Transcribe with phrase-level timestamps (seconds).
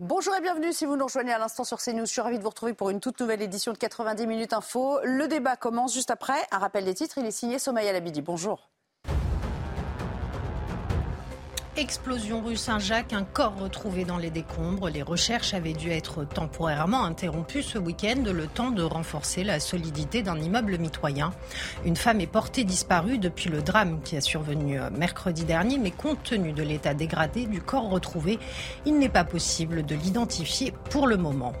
[0.00, 2.04] Bonjour et bienvenue si vous nous rejoignez à l'instant sur CNews.
[2.04, 4.98] Je suis ravie de vous retrouver pour une toute nouvelle édition de 90 minutes info.
[5.04, 6.34] Le débat commence juste après.
[6.50, 8.20] Un rappel des titres, il est signé Somaya Labidi.
[8.20, 8.73] Bonjour.
[11.76, 14.88] Explosion rue Saint-Jacques, un corps retrouvé dans les décombres.
[14.90, 20.22] Les recherches avaient dû être temporairement interrompues ce week-end, le temps de renforcer la solidité
[20.22, 21.32] d'un immeuble mitoyen.
[21.84, 26.22] Une femme est portée disparue depuis le drame qui a survenu mercredi dernier, mais compte
[26.22, 28.38] tenu de l'état dégradé du corps retrouvé,
[28.86, 31.54] il n'est pas possible de l'identifier pour le moment.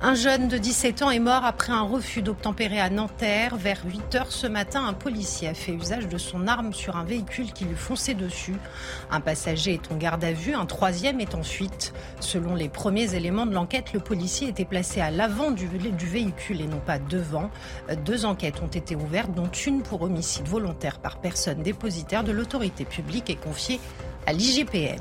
[0.00, 3.56] Un jeune de 17 ans est mort après un refus d'obtempérer à Nanterre.
[3.56, 7.04] Vers 8 heures ce matin, un policier a fait usage de son arme sur un
[7.04, 8.56] véhicule qui lui fonçait dessus.
[9.10, 11.94] Un passager est en garde à vue, un troisième est en fuite.
[12.18, 16.60] Selon les premiers éléments de l'enquête, le policier était placé à l'avant du, du véhicule
[16.60, 17.50] et non pas devant.
[18.04, 22.84] Deux enquêtes ont été ouvertes, dont une pour homicide volontaire par personne dépositaire de l'autorité
[22.84, 23.80] publique et confiée
[24.26, 25.00] à l'IGPN.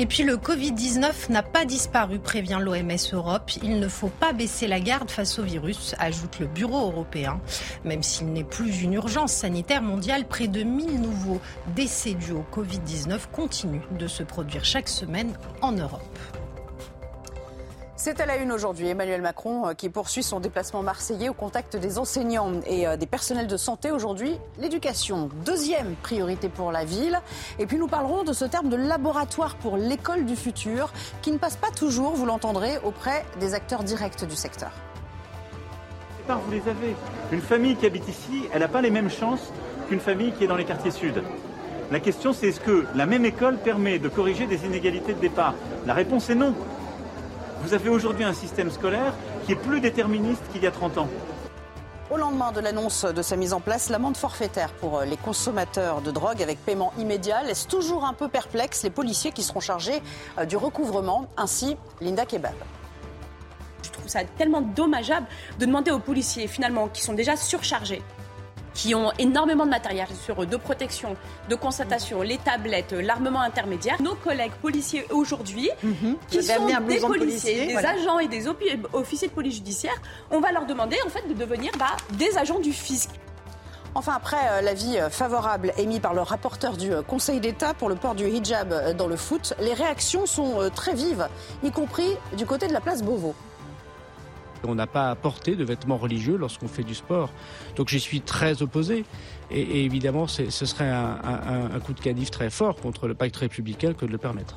[0.00, 3.50] Et puis le Covid-19 n'a pas disparu, prévient l'OMS Europe.
[3.64, 7.40] Il ne faut pas baisser la garde face au virus, ajoute le Bureau européen.
[7.84, 11.40] Même s'il n'est plus une urgence sanitaire mondiale, près de 1000 nouveaux
[11.74, 16.18] décès dus au Covid-19 continuent de se produire chaque semaine en Europe.
[18.00, 18.86] C'est à la une aujourd'hui.
[18.86, 23.06] Emmanuel Macron euh, qui poursuit son déplacement marseillais au contact des enseignants et euh, des
[23.06, 23.90] personnels de santé.
[23.90, 27.20] Aujourd'hui, l'éducation, deuxième priorité pour la ville.
[27.58, 31.38] Et puis nous parlerons de ce terme de laboratoire pour l'école du futur qui ne
[31.38, 34.70] passe pas toujours, vous l'entendrez, auprès des acteurs directs du secteur.
[36.28, 36.94] Vous les avez.
[37.32, 39.50] Une famille qui habite ici, elle n'a pas les mêmes chances
[39.88, 41.20] qu'une famille qui est dans les quartiers sud.
[41.90, 45.54] La question, c'est est-ce que la même école permet de corriger des inégalités de départ?
[45.84, 46.54] La réponse est non.
[47.62, 49.12] Vous avez aujourd'hui un système scolaire
[49.44, 51.08] qui est plus déterministe qu'il y a 30 ans.
[52.10, 56.10] Au lendemain de l'annonce de sa mise en place, l'amende forfaitaire pour les consommateurs de
[56.10, 60.00] drogue avec paiement immédiat laisse toujours un peu perplexe les policiers qui seront chargés
[60.38, 62.54] euh, du recouvrement, ainsi Linda Kebab.
[63.82, 65.26] Je trouve ça tellement dommageable
[65.58, 68.02] de demander aux policiers, finalement, qui sont déjà surchargés,
[68.78, 71.16] qui ont énormément de matériel sur eux, de protection,
[71.48, 74.00] de constatation, les tablettes, l'armement intermédiaire.
[74.00, 76.14] Nos collègues policiers aujourd'hui, Mhm.
[76.28, 77.90] qui sont des policiers, policier, des voilà.
[77.90, 79.96] agents et des opi- officiers de police judiciaire,
[80.30, 83.10] on va leur demander en fait de devenir bah, des agents du fisc.
[83.96, 87.88] Enfin, après euh, l'avis euh, favorable émis par le rapporteur du euh, Conseil d'État pour
[87.88, 91.26] le port du hijab dans le foot, les réactions sont très vives,
[91.64, 93.34] y compris du côté de la place Beauvau.
[94.66, 97.30] On n'a pas à porter de vêtements religieux lorsqu'on fait du sport.
[97.76, 99.04] Donc j'y suis très opposé.
[99.50, 103.36] Et, évidemment, ce serait un, un- un coup de canif très fort contre le pacte
[103.36, 104.56] républicain que de le permettre.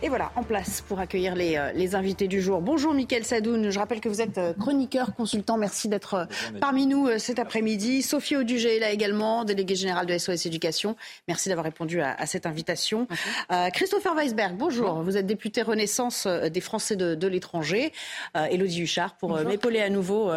[0.00, 2.60] Et voilà, en place pour accueillir les, euh, les invités du jour.
[2.60, 6.24] Bonjour Mickaël Sadoun, je rappelle que vous êtes euh, chroniqueur, consultant, merci d'être euh,
[6.60, 8.02] parmi nous cet après-midi.
[8.02, 10.94] Sophie Audugé est là également, déléguée générale de SOS Éducation.
[11.26, 13.08] Merci d'avoir répondu à, à cette invitation.
[13.50, 15.02] Euh, Christopher Weisberg, bonjour.
[15.02, 17.92] Vous êtes député Renaissance des Français de, de l'étranger.
[18.36, 20.30] Euh, Élodie Huchard pour euh, m'épauler à nouveau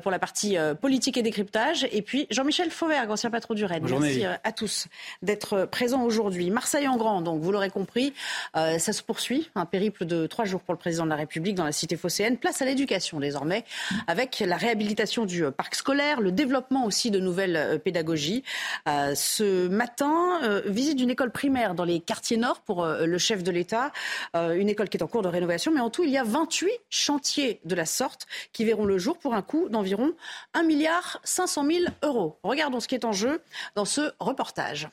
[0.00, 1.88] pour la partie euh, politique et décryptage.
[1.90, 3.82] Et puis Jean-Michel Fauvergue, ancien patron du RAID.
[3.82, 4.86] Bonjour, Merci à tous
[5.22, 6.50] d'être présents aujourd'hui.
[6.50, 8.14] Marseille en grand, donc vous l'aurez compris,
[8.56, 9.50] euh, ça se poursuit.
[9.54, 12.36] Un périple de trois jours pour le président de la République dans la cité phocéenne.
[12.36, 13.64] Place à l'éducation désormais,
[14.06, 18.44] avec la réhabilitation du euh, parc scolaire, le développement aussi de nouvelles euh, pédagogies.
[18.86, 23.50] Euh, ce matin, visite d'une école primaire dans les quartiers nord pour le chef de
[23.50, 23.92] l'État.
[24.34, 26.70] Une école qui est en cours de rénovation, mais en tout, il y a 28
[26.90, 30.12] chantiers de la sorte qui verront le jour pour un coût d'environ
[30.54, 32.38] 1 milliard 500 000 euros.
[32.42, 33.40] Regardons ce qui est en jeu
[33.74, 34.88] dans ce reportage.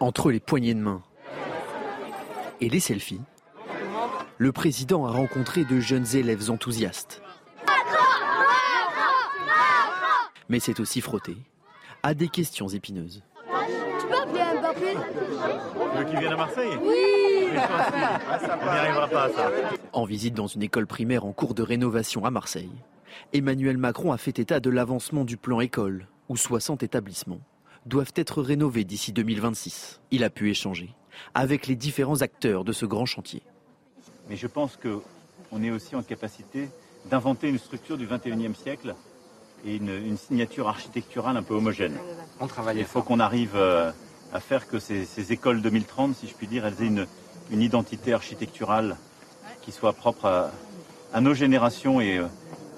[0.00, 1.02] Entre les poignées de main
[2.60, 3.20] et les selfies,
[4.38, 7.22] le président a rencontré de jeunes élèves enthousiastes.
[10.48, 11.36] Mais c'est aussi frotté
[12.02, 13.22] à des questions épineuses.
[14.00, 14.96] Tu peux appeler Mbappé
[15.92, 16.78] Tu veux qu'il vienne à Marseille?
[16.82, 19.50] Oui On n'y arrivera pas, ça.
[19.92, 22.72] En visite dans une école primaire en cours de rénovation à Marseille,
[23.32, 27.40] Emmanuel Macron a fait état de l'avancement du plan école, où 60 établissements
[27.86, 30.00] doivent être rénovés d'ici 2026.
[30.10, 30.94] Il a pu échanger
[31.34, 33.42] avec les différents acteurs de ce grand chantier.
[34.28, 36.68] Mais je pense qu'on est aussi en capacité
[37.10, 38.94] d'inventer une structure du 21e siècle
[39.66, 41.96] et une, une signature architecturale un peu homogène.
[42.40, 43.90] On travaille Il faut qu'on arrive euh,
[44.32, 47.06] à faire que ces, ces écoles 2030, si je puis dire, elles aient une,
[47.50, 48.96] une identité architecturale
[49.62, 50.50] qui soit propre à,
[51.12, 52.26] à nos générations et euh,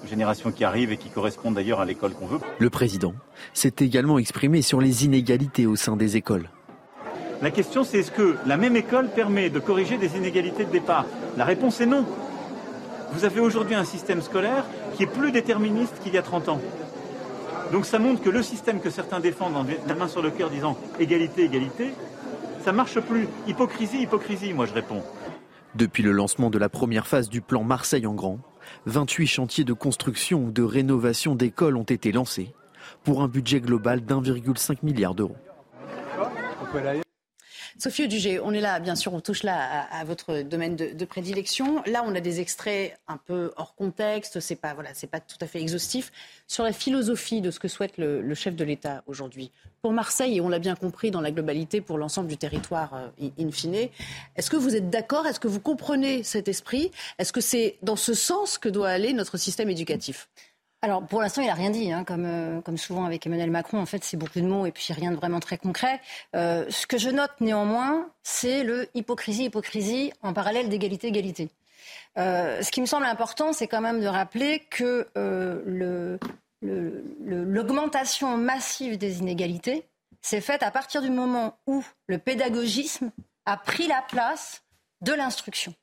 [0.03, 2.39] aux générations qui arrivent et qui correspondent d'ailleurs à l'école qu'on veut.
[2.59, 3.13] Le président
[3.53, 6.49] s'est également exprimé sur les inégalités au sein des écoles.
[7.41, 11.05] La question, c'est est-ce que la même école permet de corriger des inégalités de départ?
[11.37, 12.03] La réponse est non.
[13.11, 16.61] Vous avez aujourd'hui un système scolaire qui est plus déterministe qu'il y a 30 ans.
[17.71, 20.49] Donc ça montre que le système que certains défendent en la main sur le cœur
[20.49, 21.93] disant égalité, égalité,
[22.63, 23.27] ça marche plus.
[23.47, 25.03] Hypocrisie, hypocrisie, moi je réponds.
[25.75, 28.39] Depuis le lancement de la première phase du plan Marseille en grand,
[28.87, 32.53] 28 chantiers de construction ou de rénovation d'écoles ont été lancés
[33.03, 35.35] pour un budget global d'1,5 milliard d'euros.
[37.77, 41.81] Sophie Audugé, on est là, bien sûr, on touche là à, votre domaine de, prédilection.
[41.85, 45.37] Là, on a des extraits un peu hors contexte, c'est pas, voilà, c'est pas tout
[45.41, 46.11] à fait exhaustif.
[46.47, 50.41] Sur la philosophie de ce que souhaite le, chef de l'État aujourd'hui, pour Marseille, et
[50.41, 53.89] on l'a bien compris dans la globalité pour l'ensemble du territoire euh, in fine,
[54.35, 55.27] est-ce que vous êtes d'accord?
[55.27, 56.91] Est-ce que vous comprenez cet esprit?
[57.19, 60.27] Est-ce que c'est dans ce sens que doit aller notre système éducatif?
[60.87, 63.77] Alors pour l'instant, il n'a rien dit, hein, comme, euh, comme souvent avec Emmanuel Macron.
[63.77, 65.99] En fait, c'est beaucoup de mots et puis rien de vraiment très concret.
[66.33, 71.49] Euh, ce que je note néanmoins, c'est le hypocrisie, hypocrisie en parallèle d'égalité, égalité.
[72.17, 75.07] Euh, ce qui me semble important, c'est quand même de rappeler que
[76.61, 79.83] l'augmentation massive des inégalités
[80.21, 83.11] s'est faite à partir du moment où le pédagogisme
[83.45, 84.63] a pris la place
[85.01, 85.73] de l'instruction.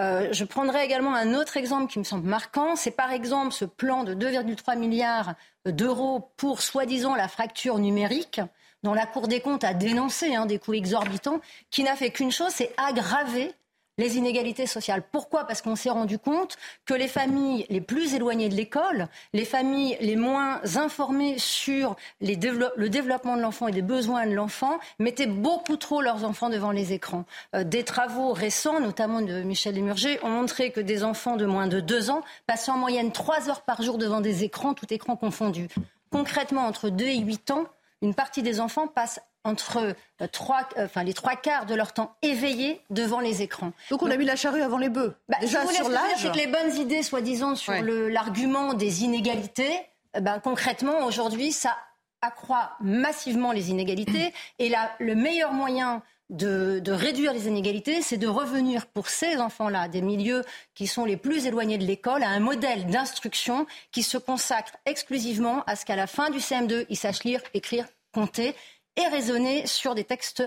[0.00, 2.74] Euh, je prendrai également un autre exemple qui me semble marquant.
[2.74, 5.34] C'est par exemple ce plan de 2,3 milliards
[5.66, 8.40] d'euros pour soi-disant la fracture numérique
[8.82, 12.32] dont la Cour des comptes a dénoncé hein, des coûts exorbitants, qui n'a fait qu'une
[12.32, 13.52] chose, c'est aggraver
[14.00, 15.02] les inégalités sociales.
[15.12, 15.44] Pourquoi?
[15.44, 16.56] Parce qu'on s'est rendu compte
[16.86, 22.88] que les familles les plus éloignées de l'école, les familles les moins informées sur le
[22.88, 26.92] développement de l'enfant et les besoins de l'enfant, mettaient beaucoup trop leurs enfants devant les
[26.92, 27.24] écrans.
[27.54, 31.66] Euh, des travaux récents, notamment de Michel Demurger, ont montré que des enfants de moins
[31.66, 35.16] de deux ans passaient en moyenne trois heures par jour devant des écrans, tout écran
[35.16, 35.68] confondu.
[36.10, 37.64] Concrètement, entre deux et huit ans,
[38.02, 41.92] une partie des enfants passe entre euh, trois, euh, enfin, les trois quarts de leur
[41.92, 43.72] temps éveillés devant les écrans.
[43.90, 45.14] Donc on a mis la charrue avant les bœufs.
[45.28, 46.02] Bah, Déjà sur l'âge.
[46.18, 49.72] C'est que les bonnes idées, soi-disant, sur l'argument des inégalités,
[50.14, 51.76] eh ben, concrètement, aujourd'hui, ça
[52.22, 54.32] accroît massivement les inégalités.
[54.58, 59.38] Et là, le meilleur moyen de, de, réduire les inégalités, c'est de revenir pour ces
[59.38, 60.44] enfants-là, des milieux
[60.74, 65.64] qui sont les plus éloignés de l'école, à un modèle d'instruction qui se consacre exclusivement
[65.66, 68.54] à ce qu'à la fin du CM2, ils sachent lire, écrire, compter
[68.96, 70.42] et raisonner sur des textes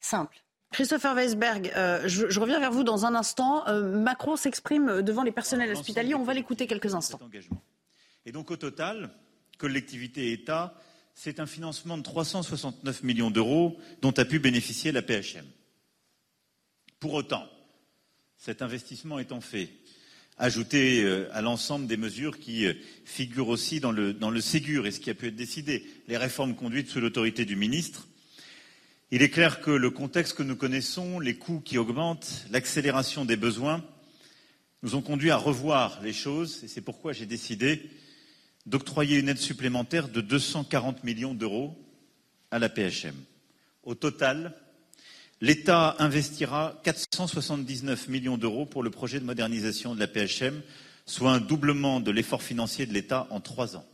[0.00, 0.42] simples.
[0.72, 3.66] Christopher Weisberg, euh, je, reviens vers vous dans un instant.
[3.68, 6.14] Euh, Macron s'exprime devant les personnels hospitaliers.
[6.14, 7.20] On va l'écouter quelques instants.
[8.24, 9.10] Et donc au total,
[9.58, 10.74] collectivité et État,
[11.14, 15.46] c'est un financement de 369 millions d'euros dont a pu bénéficier la PHM.
[17.00, 17.46] Pour autant,
[18.36, 19.70] cet investissement étant fait,
[20.38, 22.74] ajouté euh, à l'ensemble des mesures qui euh,
[23.04, 26.16] figurent aussi dans le, dans le Ségur et ce qui a pu être décidé, les
[26.16, 28.06] réformes conduites sous l'autorité du ministre.
[29.10, 33.36] Il est clair que le contexte que nous connaissons, les coûts qui augmentent, l'accélération des
[33.36, 33.84] besoins,
[34.82, 37.90] nous ont conduit à revoir les choses et c'est pourquoi j'ai décidé
[38.66, 41.78] d'octroyer une aide supplémentaire de 240 millions d'euros
[42.50, 43.14] à la PHM.
[43.84, 44.54] Au total,
[45.42, 50.62] L'État investira 479 millions d'euros pour le projet de modernisation de la PHM,
[51.04, 53.84] soit un doublement de l'effort financier de l'État en trois ans.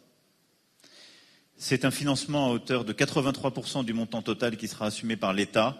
[1.56, 5.76] C'est un financement à hauteur de 83% du montant total qui sera assumé par l'État,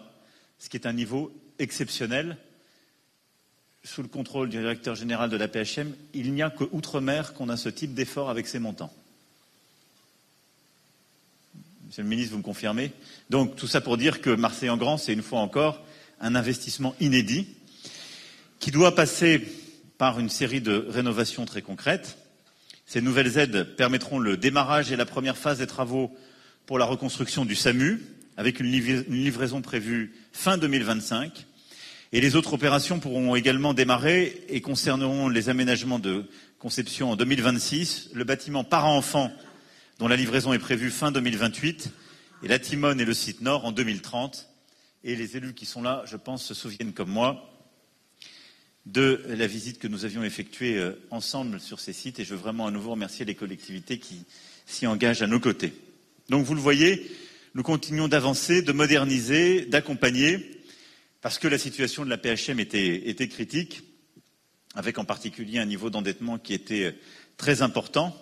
[0.59, 2.37] ce qui est un niveau exceptionnel.
[3.85, 7.49] Sous le contrôle du directeur général de la PHM, il n'y a que Outre-mer qu'on
[7.49, 8.93] a ce type d'effort avec ces montants.
[11.93, 12.91] Monsieur le ministre, vous me confirmez
[13.29, 15.85] Donc tout ça pour dire que Marseille en grand, c'est une fois encore
[16.19, 17.45] un investissement inédit
[18.59, 19.47] qui doit passer
[19.99, 22.17] par une série de rénovations très concrètes.
[22.87, 26.11] Ces nouvelles aides permettront le démarrage et la première phase des travaux
[26.65, 28.01] pour la reconstruction du SAMU,
[28.37, 31.45] avec une livraison prévue fin 2025.
[32.11, 36.25] Et les autres opérations pourront également démarrer et concerneront les aménagements de
[36.57, 39.31] conception en 2026, le bâtiment parent-enfant
[39.99, 41.91] dont la livraison est prévue fin 2028,
[42.43, 44.49] et la Timone et le site nord en 2030.
[45.05, 47.49] Et les élus qui sont là, je pense, se souviennent comme moi
[48.85, 52.41] de la visite que nous avions effectuée euh, ensemble sur ces sites et je veux
[52.41, 54.25] vraiment à nouveau remercier les collectivités qui
[54.65, 55.73] s'y engagent à nos côtés.
[56.29, 57.09] Donc vous le voyez,
[57.53, 60.61] nous continuons d'avancer, de moderniser, d'accompagner,
[61.21, 63.83] parce que la situation de la PHM était, critique,
[64.75, 66.91] avec en particulier un niveau d'endettement qui était euh,
[67.37, 68.17] très important.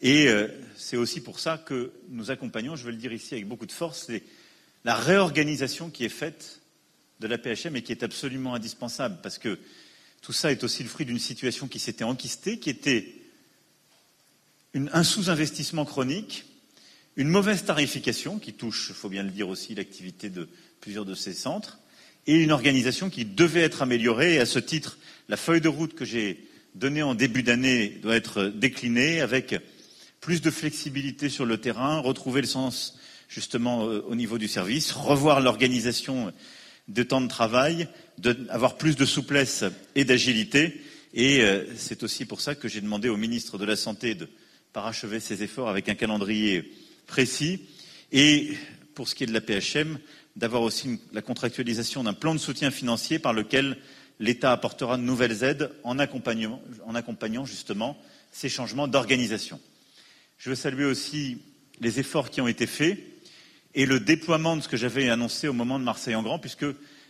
[0.00, 3.48] Et euh, c'est aussi pour ça que nous accompagnons, je veux le dire ici avec
[3.48, 4.08] beaucoup de force,
[4.84, 6.60] la réorganisation qui est faite
[7.20, 9.58] de la PHM et qui est absolument indispensable, parce que
[10.22, 13.12] tout ça est aussi le fruit d'une situation qui s'était enquistée, qui était
[14.74, 16.44] un sous-investissement chronique,
[17.16, 20.48] une mauvaise tarification qui touche, il faut bien le dire aussi, l'activité de
[20.80, 21.78] plusieurs de ces centres,
[22.28, 24.34] et une organisation qui devait être améliorée.
[24.34, 28.14] Et à ce titre, la feuille de route que j'ai donnée en début d'année doit
[28.14, 29.56] être déclinée avec
[30.20, 32.98] plus de flexibilité sur le terrain, retrouver le sens
[33.28, 36.32] justement euh, au niveau du service, revoir l'organisation
[36.88, 40.80] de temps de travail, d'avoir plus de souplesse et d'agilité.
[41.14, 44.28] Et euh, c'est aussi pour ça que j'ai demandé au ministre de la Santé de
[44.72, 46.72] parachever ses efforts avec un calendrier
[47.06, 47.62] précis.
[48.12, 48.52] Et
[48.94, 49.98] pour ce qui est de la PHM,
[50.36, 53.76] d'avoir aussi la contractualisation d'un plan de soutien financier par lequel
[54.20, 57.98] l'État apportera de nouvelles aides en accompagnant justement
[58.32, 59.60] ces changements d'organisation.
[60.38, 61.38] Je veux saluer aussi
[61.80, 62.96] les efforts qui ont été faits
[63.74, 66.64] et le déploiement de ce que j'avais annoncé au moment de Marseille en Grand, puisque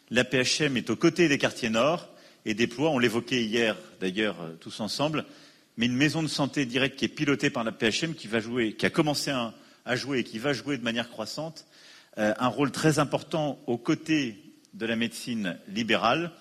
[0.09, 2.09] la PHM est aux côtés des quartiers nord
[2.47, 5.27] et déploie, on l'évoquait hier d'ailleurs euh, tous ensemble,
[5.77, 8.73] mais une maison de santé directe qui est pilotée par la PHM, qui, va jouer,
[8.73, 9.53] qui a commencé à,
[9.95, 11.67] jouer et qui va jouer de manière croissante
[12.17, 14.37] euh, un rôle très important aux côtés
[14.73, 16.33] de la médecine libérale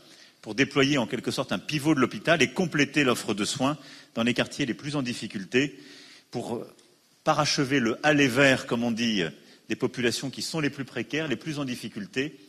[0.41, 3.77] pour déployer en quelque sorte un pivot de l'hôpital et compléter l'offre de soins
[4.15, 5.77] dans les quartiers les plus en difficulté
[6.31, 6.75] pour euh,
[7.23, 9.23] parachever le aller vers, comme on dit,
[9.69, 12.39] des populations qui sont les plus précaires, les plus en difficulté,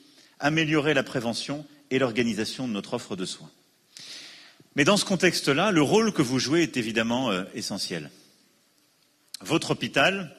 [0.41, 3.51] améliorer la prévention et l'organisation de notre offre de soins.
[4.77, 8.11] Mais dans ce contexte-là, le rôle que vous jouez est évidemment euh, essentiel.
[9.41, 10.37] Votre hôpital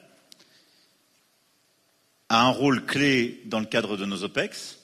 [2.29, 4.77] a un rôle clé dans le cadre de nos OPEX.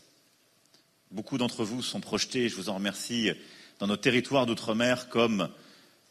[1.11, 3.31] Beaucoup d'entre vous sont projetés, je vous en remercie,
[3.79, 5.49] dans nos territoires d'outre-mer comme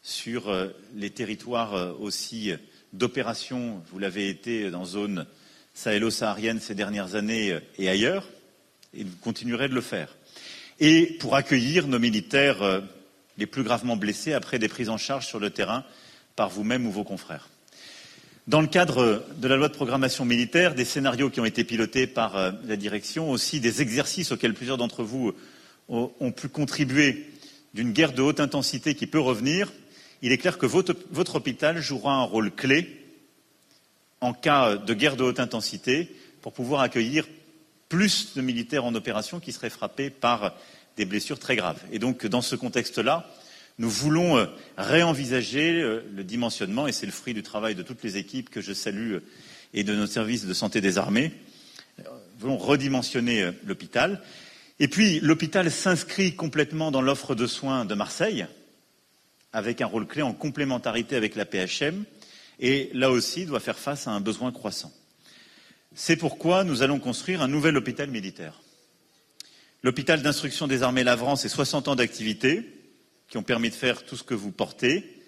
[0.05, 2.53] sur euh, les territoires euh, aussi
[2.93, 3.81] d'opération.
[3.91, 5.25] Vous l'avez été dans zone
[5.73, 8.29] sahélo-saharienne ces dernières années et ailleurs,
[8.93, 10.15] et vous continuerez de le faire.
[10.79, 12.83] Et pour accueillir nos militaires
[13.37, 15.83] les plus gravement blessés après des prises en charge sur le terrain
[16.35, 17.49] par vous-même ou vos confrères.
[18.47, 22.07] Dans le cadre de la loi de programmation militaire, des scénarios qui ont été pilotés
[22.07, 25.33] par euh, la direction, aussi des exercices auxquels plusieurs d'entre vous
[25.87, 27.27] ont pu contribuer
[27.75, 29.71] d'une guerre de haute intensité qui peut revenir,
[30.25, 32.99] il est clair que votre, hôpital jouera un rôle clé
[34.21, 37.27] en cas de guerre de haute intensité pour pouvoir accueillir
[37.89, 40.55] plus de militaires en opération qui seraient frappés par
[40.97, 41.79] des blessures très graves.
[41.91, 43.29] Et donc, dans ce contexte-là,
[43.77, 44.47] nous voulons euh,
[44.79, 48.61] réenvisager euh, le dimensionnement, et c'est le fruit du travail de toutes les équipes que
[48.61, 49.23] je salue euh,
[49.75, 51.33] et de nos services de santé des armées.
[51.99, 52.05] Nous
[52.39, 54.23] voulons redimensionner l'hôpital.
[54.79, 58.47] Et puis, l'hôpital s'inscrit complètement dans l'offre de soins de Marseille,
[59.55, 62.03] avec un rôle clé en complémentarité avec la PHM,
[62.59, 64.91] et là aussi doit faire face à un besoin croissant.
[65.95, 68.61] C'est pourquoi nous allons construire un nouvel hôpital militaire.
[69.81, 72.69] L'hôpital d'instruction des armées Lavran, c'est 60 ans d'activité
[73.29, 75.21] qui ont permis de faire tout ce que vous portez,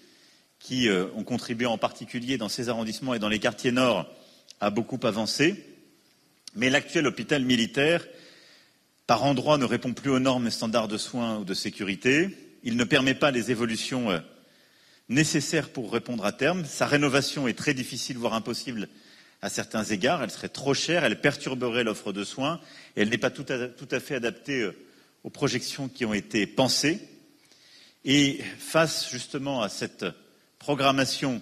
[0.60, 4.14] qui euh, ont contribué en particulier dans ces arrondissements et dans les quartiers nord
[4.60, 5.56] à beaucoup avancer.
[6.54, 8.06] Mais l'actuel hôpital militaire,
[9.06, 12.47] par endroits, ne répond plus aux normes et standards de soins ou de sécurité.
[12.68, 14.20] Il ne permet pas les évolutions euh,
[15.08, 16.66] nécessaires pour répondre à terme.
[16.66, 18.90] Sa rénovation est très difficile, voire impossible
[19.42, 20.22] à certains égards.
[20.22, 22.60] Elle serait trop chère, elle perturberait l'offre de soins
[22.98, 24.76] et elle n'est pas tout à, fait adaptée euh,
[25.24, 27.00] aux projections qui ont été pensées.
[28.04, 30.06] Et face justement à cette
[30.60, 31.42] programmation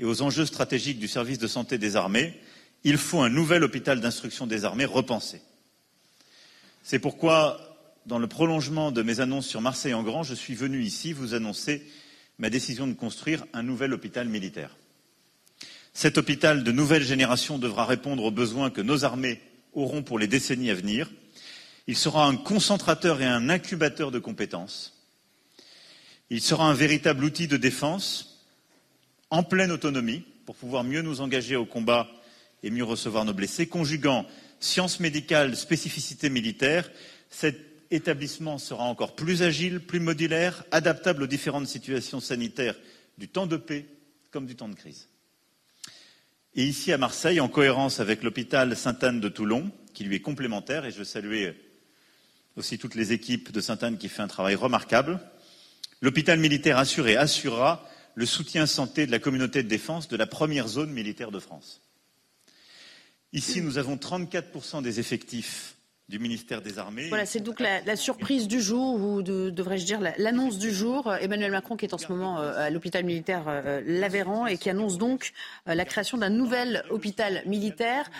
[0.00, 2.34] et aux enjeux stratégiques du service de santé des armées,
[2.82, 5.40] il faut un nouvel hôpital d'instruction des armées repensé.
[6.82, 7.75] C'est pourquoi,
[8.06, 11.34] dans le prolongement de mes annonces sur Marseille en Grand, je suis venu ici vous
[11.34, 11.84] annoncer
[12.38, 14.76] ma décision de construire un nouvel hôpital militaire.
[15.92, 19.40] Cet hôpital de nouvelle génération devra répondre aux besoins que nos armées
[19.72, 21.10] auront pour les décennies à venir.
[21.88, 25.02] Il sera un concentrateur et un incubateur de compétences.
[26.30, 28.44] Il sera un véritable outil de défense
[29.30, 32.08] en pleine autonomie pour pouvoir mieux nous engager au combat
[32.62, 34.26] et mieux recevoir nos blessés, conjuguant
[34.60, 36.88] sciences médicales, spécificités militaires.
[37.90, 42.76] Établissement sera encore plus agile, plus modulaire, adaptable aux différentes situations sanitaires
[43.18, 43.86] du temps de paix
[44.30, 45.08] comme du temps de crise.
[46.54, 50.84] Et ici à Marseille, en cohérence avec l'hôpital Sainte-Anne de Toulon, qui lui est complémentaire,
[50.84, 51.54] et je veux saluer
[52.56, 55.20] aussi toutes les équipes de Sainte-Anne qui font un travail remarquable,
[56.00, 60.26] l'hôpital militaire assure et assurera le soutien santé de la communauté de défense de la
[60.26, 61.82] première zone militaire de France.
[63.32, 65.75] Ici, nous avons 34% des effectifs
[66.08, 67.08] du ministère des Armées.
[67.08, 71.12] Voilà, c'est donc la, surprise du jour, ou devrais-je dire l'annonce du jour.
[71.20, 74.70] Emmanuel Macron qui est en ce moment euh, à l'hôpital militaire euh, Lavéran et qui
[74.70, 75.32] annonce donc
[75.68, 78.10] euh, la création d'un nouvel hôpital militaire.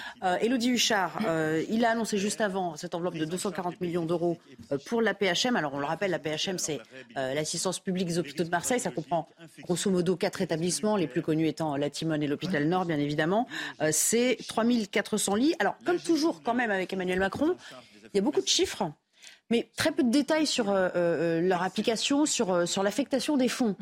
[0.41, 1.21] Élodie Huchard,
[1.69, 4.39] il a annoncé juste avant cette enveloppe de 240 millions d'euros
[4.87, 5.55] pour la PHM.
[5.57, 6.81] Alors on le rappelle, la PHM c'est
[7.15, 8.81] l'assistance publique des hôpitaux de Marseille.
[8.81, 9.29] Ça comprend
[9.63, 13.47] grosso modo quatre établissements, les plus connus étant la Timone et l'hôpital Nord bien évidemment.
[13.93, 15.55] c'est 3400 lits.
[15.59, 17.57] Alors comme toujours quand même avec Emmanuel Macron,
[18.13, 18.93] il y a beaucoup de chiffres.
[19.51, 23.49] Mais très peu de détails sur euh, euh, leur application, sur, euh, sur l'affectation des
[23.49, 23.77] fonds,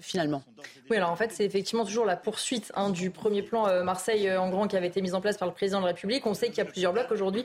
[0.00, 0.42] finalement.
[0.90, 4.50] Oui, alors en fait, c'est effectivement toujours la poursuite hein, du premier plan Marseille en
[4.50, 6.26] grand qui avait été mis en place par le président de la République.
[6.26, 7.44] On sait qu'il y a plusieurs blocs aujourd'hui.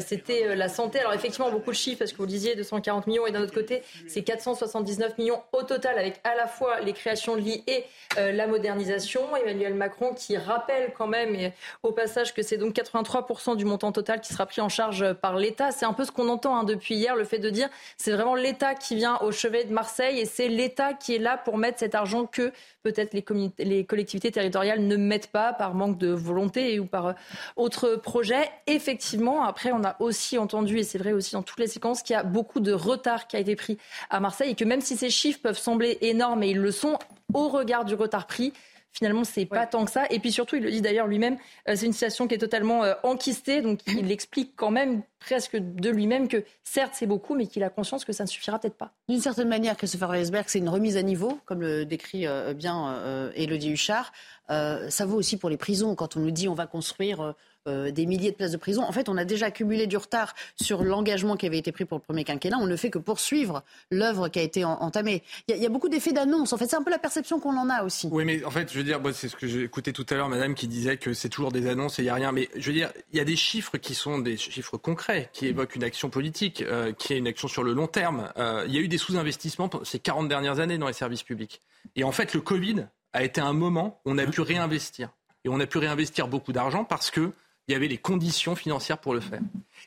[0.00, 1.00] C'était la santé.
[1.00, 3.82] Alors effectivement, beaucoup de chiffres, parce que vous disiez 240 millions, et d'un autre côté,
[4.06, 7.84] c'est 479 millions au total, avec à la fois les créations de lits et
[8.16, 9.20] la modernisation.
[9.36, 14.20] Emmanuel Macron qui rappelle quand même, au passage, que c'est donc 83% du montant total
[14.20, 15.70] qui sera pris en charge par l'État.
[15.72, 18.36] C'est un peu ce qu'on entend hein, depuis hier, le fait de dire c'est vraiment
[18.36, 21.80] l'État qui vient au chevet de Marseille et c'est l'État qui est là pour mettre
[21.80, 23.24] cet argent que peut-être les,
[23.58, 27.12] les, collectivités territoriales ne mettent pas par manque de volonté ou par euh,
[27.56, 28.48] autre projet.
[28.66, 32.14] Effectivement, après, on a aussi entendu, et c'est vrai aussi dans toutes les séquences, qu'il
[32.14, 33.78] y a beaucoup de retard qui a été pris
[34.10, 36.98] à Marseille et que même si ces chiffres peuvent sembler énormes, et ils le sont,
[37.34, 38.52] au regard du retard pris,
[38.92, 40.06] Finalement, c'est pas tant que ça.
[40.10, 41.36] Et puis surtout, il le dit d'ailleurs lui-même,
[41.68, 43.62] euh, c'est une situation qui est totalement euh, enquistée.
[43.62, 47.70] Donc, il explique quand même presque de lui-même que certes, c'est beaucoup, mais qu'il a
[47.70, 48.92] conscience que ça ne suffira peut-être pas.
[49.08, 53.30] D'une certaine manière, Christopher Reisberg, c'est une remise à niveau, comme le décrit euh, bien
[53.34, 54.12] Elodie Huchard.
[54.48, 55.94] ça vaut aussi pour les prisons.
[55.94, 57.34] Quand on nous dit on va construire
[57.68, 58.82] euh, des milliers de places de prison.
[58.82, 61.98] En fait, on a déjà accumulé du retard sur l'engagement qui avait été pris pour
[61.98, 62.58] le premier quinquennat.
[62.58, 65.22] On ne fait que poursuivre l'œuvre qui a été entamée.
[65.48, 66.52] Il y, a beaucoup d'effets d'annonce.
[66.52, 68.08] En fait, c'est un peu la perception qu'on en a aussi.
[68.10, 70.28] Oui, mais en fait, je veux dire, c'est ce que j'ai écouté tout à l'heure,
[70.28, 72.32] madame, qui disait que c'est toujours des annonces et il n'y a rien.
[72.32, 75.46] Mais je veux dire, il y a des chiffres qui sont des chiffres concrets, qui
[75.46, 78.32] évoquent une action politique, euh, qui est une action sur le long terme.
[78.38, 81.60] Euh, il y a eu des sous-investissements ces 40 dernières années dans les services publics.
[81.96, 85.10] Et en fait, le Covid a été un moment où on a pu réinvestir.
[85.44, 87.32] Et on a pu réinvestir beaucoup d'argent parce que
[87.68, 89.40] il y avait les conditions financières pour le faire.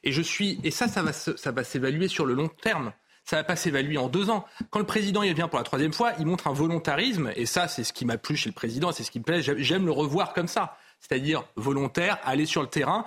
[0.03, 2.93] Et je suis, et ça, ça va, ça va s'évaluer sur le long terme.
[3.23, 4.45] Ça va pas s'évaluer en deux ans.
[4.71, 7.67] Quand le président il vient pour la troisième fois, il montre un volontarisme, et ça,
[7.67, 9.41] c'est ce qui m'a plu chez le président, c'est ce qui me plaît.
[9.41, 13.05] J'aime le revoir comme ça, c'est-à-dire volontaire, aller sur le terrain,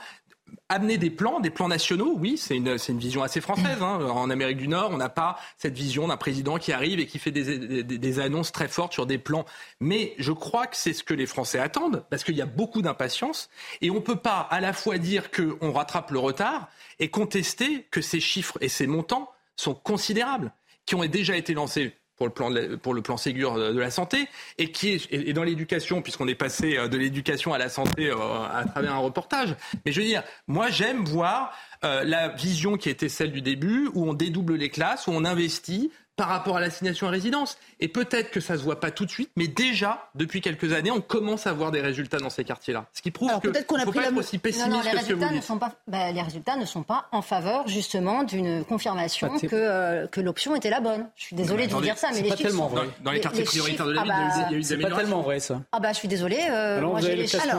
[0.68, 3.80] amener des plans, des plans nationaux, oui, c'est une, une, vision assez française.
[3.80, 4.00] Hein.
[4.00, 7.18] En Amérique du Nord, on n'a pas cette vision d'un président qui arrive et qui
[7.18, 9.44] fait des, des, des, annonces très fortes sur des plans.
[9.80, 12.82] Mais je crois que c'est ce que les Français attendent, parce qu'il y a beaucoup
[12.82, 13.50] d'impatience.
[13.80, 16.68] Et on ne peut pas à la fois dire qu'on rattrape le retard
[16.98, 20.52] et contester que ces chiffres et ces montants sont considérables,
[20.86, 22.50] qui ont déjà été lancés pour le plan,
[22.82, 26.34] pour le plan Ségur de la santé, et qui est et dans l'éducation, puisqu'on est
[26.34, 29.54] passé euh, de l'éducation à la santé euh, à travers un reportage.
[29.84, 33.90] Mais je veux dire, moi j'aime voir euh, la vision qui était celle du début,
[33.94, 37.58] où on dédouble les classes, où on investit, par rapport à l'assignation à résidence.
[37.80, 40.90] Et peut-être que ça se voit pas tout de suite, mais déjà, depuis quelques années,
[40.90, 42.86] on commence à voir des résultats dans ces quartiers-là.
[42.92, 44.82] Ce qui prouve que peut-être qu'on a faut pris pas être aussi pessimiste non, non,
[44.82, 48.24] les que résultats ne sont pas, bah, Les résultats ne sont pas en faveur, justement,
[48.24, 51.06] d'une confirmation que, euh, que l'option était la bonne.
[51.16, 52.68] Je suis désolée de vous dire ça, mais les chiffres sont...
[52.68, 52.88] Vrai.
[53.02, 54.62] Dans, les quartiers prioritaires de la ville, il y a eu des.
[54.64, 55.60] C'est pas tellement vrai, ça.
[55.72, 56.40] Ah bah, je suis désolée.
[56.50, 57.00] Euh, moi,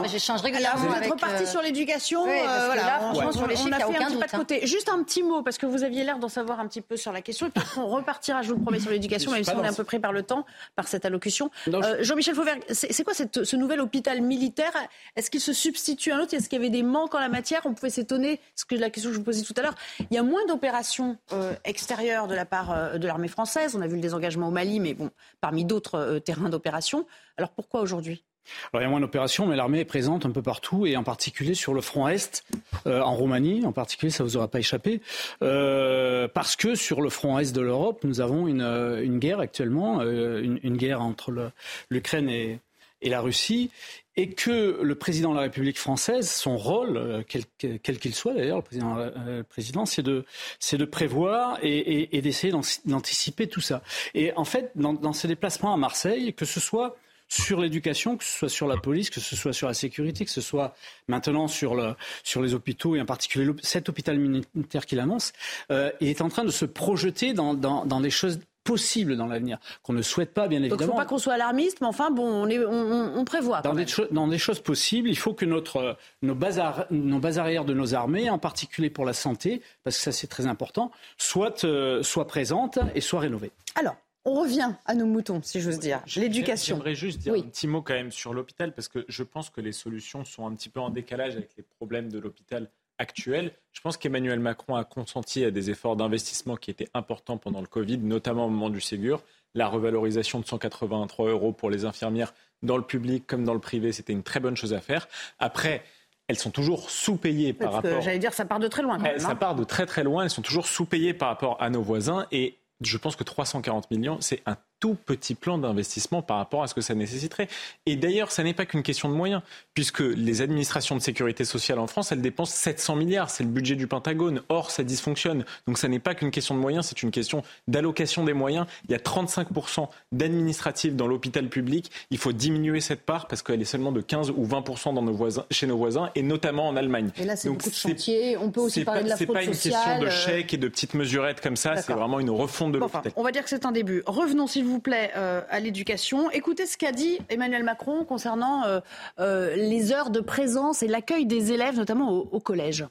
[0.06, 2.26] j'échange régulièrement vous êtes reparti euh, sur l'éducation.
[2.26, 4.24] Euh, là, franchement, sur les chiffres, il n'y a aucun doute.
[4.32, 4.56] Hein.
[4.62, 7.12] Juste un petit mot, parce que vous aviez l'air d'en savoir un petit peu sur
[7.12, 9.62] la question, et puis on repartira, je vous le promets, sur l'éducation même si on
[9.62, 11.50] est un peu pris par le temps, par cette allocution.
[11.68, 14.72] Euh, Jean-Michel Fauvert, c'est quoi cette, ce nouvel hôpital militaire?
[15.16, 16.34] Est-ce qu'il se substitue à un autre?
[16.34, 17.62] Est-ce qu'il y avait des manques en la matière?
[17.64, 20.14] On pouvait s'étonner, ce que la question que je vous posais tout à l'heure, il
[20.14, 23.74] y a moins d'opérations euh, extérieures de la part euh, de l'armée française.
[23.76, 27.06] On a vu le désengagement au Mali, mais bon, parmi d'autres terrains d'opération.
[27.36, 28.24] Alors pourquoi aujourd'hui?
[28.72, 31.02] Alors, il y a moins d'opérations, mais l'armée est présente un peu partout, et en
[31.02, 32.44] particulier sur le front Est,
[32.86, 35.00] euh, en Roumanie, en particulier, ça vous aura pas échappé,
[35.42, 39.40] euh, parce que sur le front Est de l'Europe, nous avons une, euh, une guerre
[39.40, 41.52] actuellement, une, une, guerre entre
[41.90, 42.60] l'Ukraine et,
[43.02, 43.70] et la Russie,
[44.16, 48.62] et que le président de la République française, son rôle, quel qu'il soit d'ailleurs, le
[48.62, 50.24] président, euh, président c'est de,
[50.72, 52.52] de prévoir et, et, et d'essayer
[52.86, 53.82] d'anticiper tout ça.
[54.14, 56.96] Et en fait, dans, dans ces déplacements à Marseille, que ce soit
[57.28, 60.30] sur l'éducation, que ce soit sur la police, que ce soit sur la sécurité, que
[60.30, 60.74] ce soit
[61.08, 65.32] maintenant sur, le, sur les hôpitaux et en particulier cet hôpital militaire qu'il annonce,
[65.70, 69.26] euh, il est en train de se projeter dans, dans, dans des choses possibles dans
[69.26, 70.76] l'avenir, qu'on ne souhaite pas, bien évidemment.
[70.76, 73.24] Donc, il ne faut pas qu'on soit alarmiste, mais enfin, bon, on, est, on, on
[73.24, 73.60] prévoit.
[73.62, 76.60] Dans des, dans des, choses possibles, il faut que notre, nos, bases
[76.90, 80.26] nos bases arrières de nos armées, en particulier pour la santé, parce que ça c'est
[80.26, 83.52] très important, soient, euh, soient présentes et soient rénovées.
[83.76, 86.02] Alors, on revient à nos moutons, si j'ose dire.
[86.16, 86.76] L'éducation.
[86.76, 89.60] J'aimerais juste dire un petit mot quand même sur l'hôpital, parce que je pense que
[89.60, 93.52] les solutions sont un petit peu en décalage avec les problèmes de l'hôpital actuel.
[93.72, 97.66] Je pense qu'Emmanuel Macron a consenti à des efforts d'investissement qui étaient importants pendant le
[97.66, 99.22] Covid, notamment au moment du Ségur.
[99.54, 103.92] La revalorisation de 183 euros pour les infirmières dans le public comme dans le privé,
[103.92, 105.08] c'était une très bonne chose à faire.
[105.38, 105.84] Après,
[106.26, 108.00] elles sont toujours sous-payées par rapport.
[108.00, 108.98] J'allais dire, ça part de très loin.
[108.98, 109.36] Quand ça hein.
[109.36, 110.24] part de très très loin.
[110.24, 114.18] Elles sont toujours sous-payées par rapport à nos voisins et je pense que 340 millions,
[114.20, 114.56] c'est un
[114.86, 117.48] tout petit plan d'investissement par rapport à ce que ça nécessiterait.
[117.86, 119.42] Et d'ailleurs, ça n'est pas qu'une question de moyens,
[119.74, 123.28] puisque les administrations de sécurité sociale en France, elles dépensent 700 milliards.
[123.28, 124.42] C'est le budget du Pentagone.
[124.48, 125.44] Or, ça dysfonctionne.
[125.66, 128.66] Donc, ça n'est pas qu'une question de moyens, c'est une question d'allocation des moyens.
[128.88, 131.90] Il y a 35% d'administratifs dans l'hôpital public.
[132.12, 135.14] Il faut diminuer cette part parce qu'elle est seulement de 15 ou 20% dans nos
[135.14, 137.10] voisins, chez nos voisins, et notamment en Allemagne.
[137.16, 138.36] Et là, c'est beaucoup de chantiers.
[138.36, 139.54] On peut aussi parler de la fraude sociale.
[139.56, 141.76] C'est pas une question de chèques et de petites mesurettes comme ça.
[141.76, 143.10] C'est vraiment une refonte de l'hôpital.
[143.16, 144.04] on va dire que c'est un début.
[144.06, 146.30] Revenons, s'il vous plaît, euh, à l'éducation.
[146.30, 148.80] Écoutez ce qu'a dit Emmanuel Macron concernant euh,
[149.18, 152.86] euh, les heures de présence et l'accueil des élèves, notamment au, collège.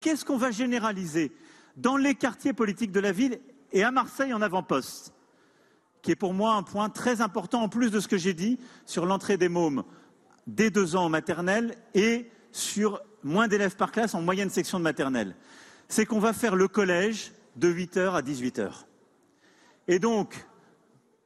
[0.00, 1.32] Qu'est-ce qu'on va généraliser
[1.76, 3.38] dans les quartiers politiques de la ville
[3.72, 5.14] et à Marseille en avant-poste
[6.02, 8.58] qui est pour moi un point très important en plus de ce que j'ai dit
[8.86, 9.84] sur l'entrée des mômes
[10.48, 14.84] dès deux ans en maternelle et sur moins d'élèves par classe en moyenne section de
[14.84, 15.36] maternelle?
[15.88, 18.84] C'est qu'on va faire le collège de 8h à 18h.
[19.88, 20.46] Et donc,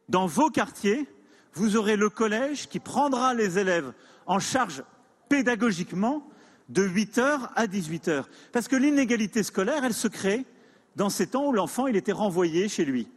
[0.09, 1.09] dans vos quartiers,
[1.53, 3.93] vous aurez le collège qui prendra les élèves
[4.27, 4.83] en charge
[5.29, 6.27] pédagogiquement
[6.69, 8.25] de 8h à 18h.
[8.53, 10.45] Parce que l'inégalité scolaire, elle se crée
[10.97, 13.09] dans ces temps où l'enfant il était renvoyé chez lui.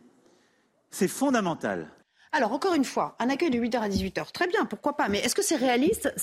[0.91, 1.89] C'est fondamental.
[2.31, 5.09] Alors, encore une fois, un accueil de 8h à 18h, très bien, pourquoi pas.
[5.09, 6.13] Mais est-ce que c'est réaliste?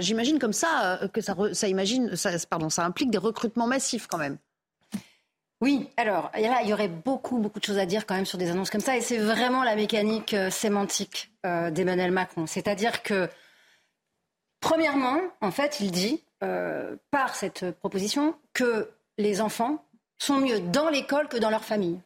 [0.00, 4.38] J'imagine comme ça euh, que ça, ça implique des recrutements massifs quand même.
[5.64, 8.36] Oui, alors là, il y aurait beaucoup, beaucoup de choses à dire quand même sur
[8.36, 8.96] des annonces comme ça.
[8.96, 12.46] Et c'est vraiment la mécanique euh, sémantique euh, d'Emmanuel Macron.
[12.46, 13.30] C'est-à-dire que,
[14.60, 16.22] premièrement, en fait, il dit,
[17.10, 19.82] par cette proposition, que les enfants
[20.18, 21.98] sont mieux dans l'école que dans leur famille.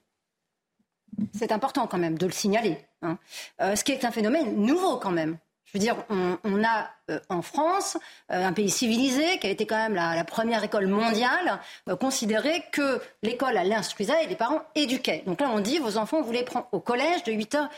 [1.34, 2.78] C'est important quand même de le signaler.
[3.02, 3.18] Hein.
[3.60, 5.38] Euh, ce qui est un phénomène nouveau quand même.
[5.68, 7.98] Je veux dire, on, a euh, en France,
[8.30, 11.60] euh, un pays civilisé, qui a été quand même la, première école mondiale,
[12.00, 15.22] considéré que l'école, elle instruisait et les parents éduquaient.
[15.26, 17.68] Donc là, on dit, vos enfants, vous les prenez au collège de 8h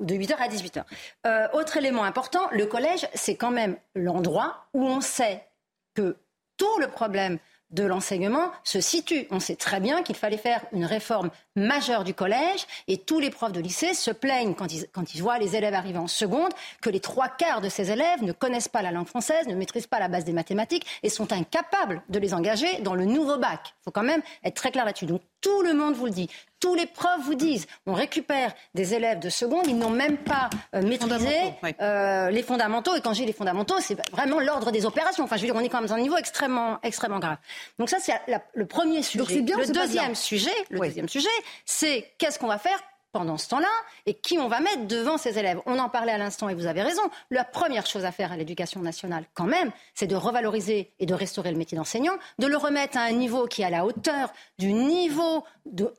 [0.00, 1.52] de 8h à 18h.
[1.52, 5.46] autre élément important, le collège, c'est quand même l'endroit où on sait
[5.94, 6.16] que
[6.56, 7.38] tout le problème
[7.74, 9.26] de l'enseignement se situe.
[9.30, 13.30] On sait très bien qu'il fallait faire une réforme majeure du collège et tous les
[13.30, 16.52] profs de lycée se plaignent quand ils, quand ils voient les élèves arriver en seconde
[16.80, 19.86] que les trois quarts de ces élèves ne connaissent pas la langue française, ne maîtrisent
[19.86, 23.60] pas la base des mathématiques et sont incapables de les engager dans le nouveau bac.
[23.80, 25.06] Il faut quand même être très clair là-dessus.
[25.06, 26.30] Donc tout le monde vous le dit.
[26.64, 30.48] Tous les profs vous disent, on récupère des élèves de seconde, ils n'ont même pas
[30.74, 32.96] euh, maîtrisé euh, les fondamentaux.
[32.96, 35.24] Et quand j'ai les fondamentaux, c'est vraiment l'ordre des opérations.
[35.24, 37.36] Enfin, je veux dire, on est quand même dans un niveau extrêmement, extrêmement grave.
[37.78, 38.14] Donc ça, c'est
[38.54, 39.42] le premier sujet.
[39.42, 41.28] bien, le deuxième sujet, le deuxième sujet,
[41.66, 43.68] c'est qu'est-ce qu'on va faire pendant ce temps-là
[44.06, 45.60] et qui on va mettre devant ces élèves.
[45.66, 47.02] On en parlait à l'instant et vous avez raison.
[47.30, 51.14] La première chose à faire à l'éducation nationale, quand même, c'est de revaloriser et de
[51.14, 54.32] restaurer le métier d'enseignant, de le remettre à un niveau qui est à la hauteur
[54.58, 55.92] du niveau de,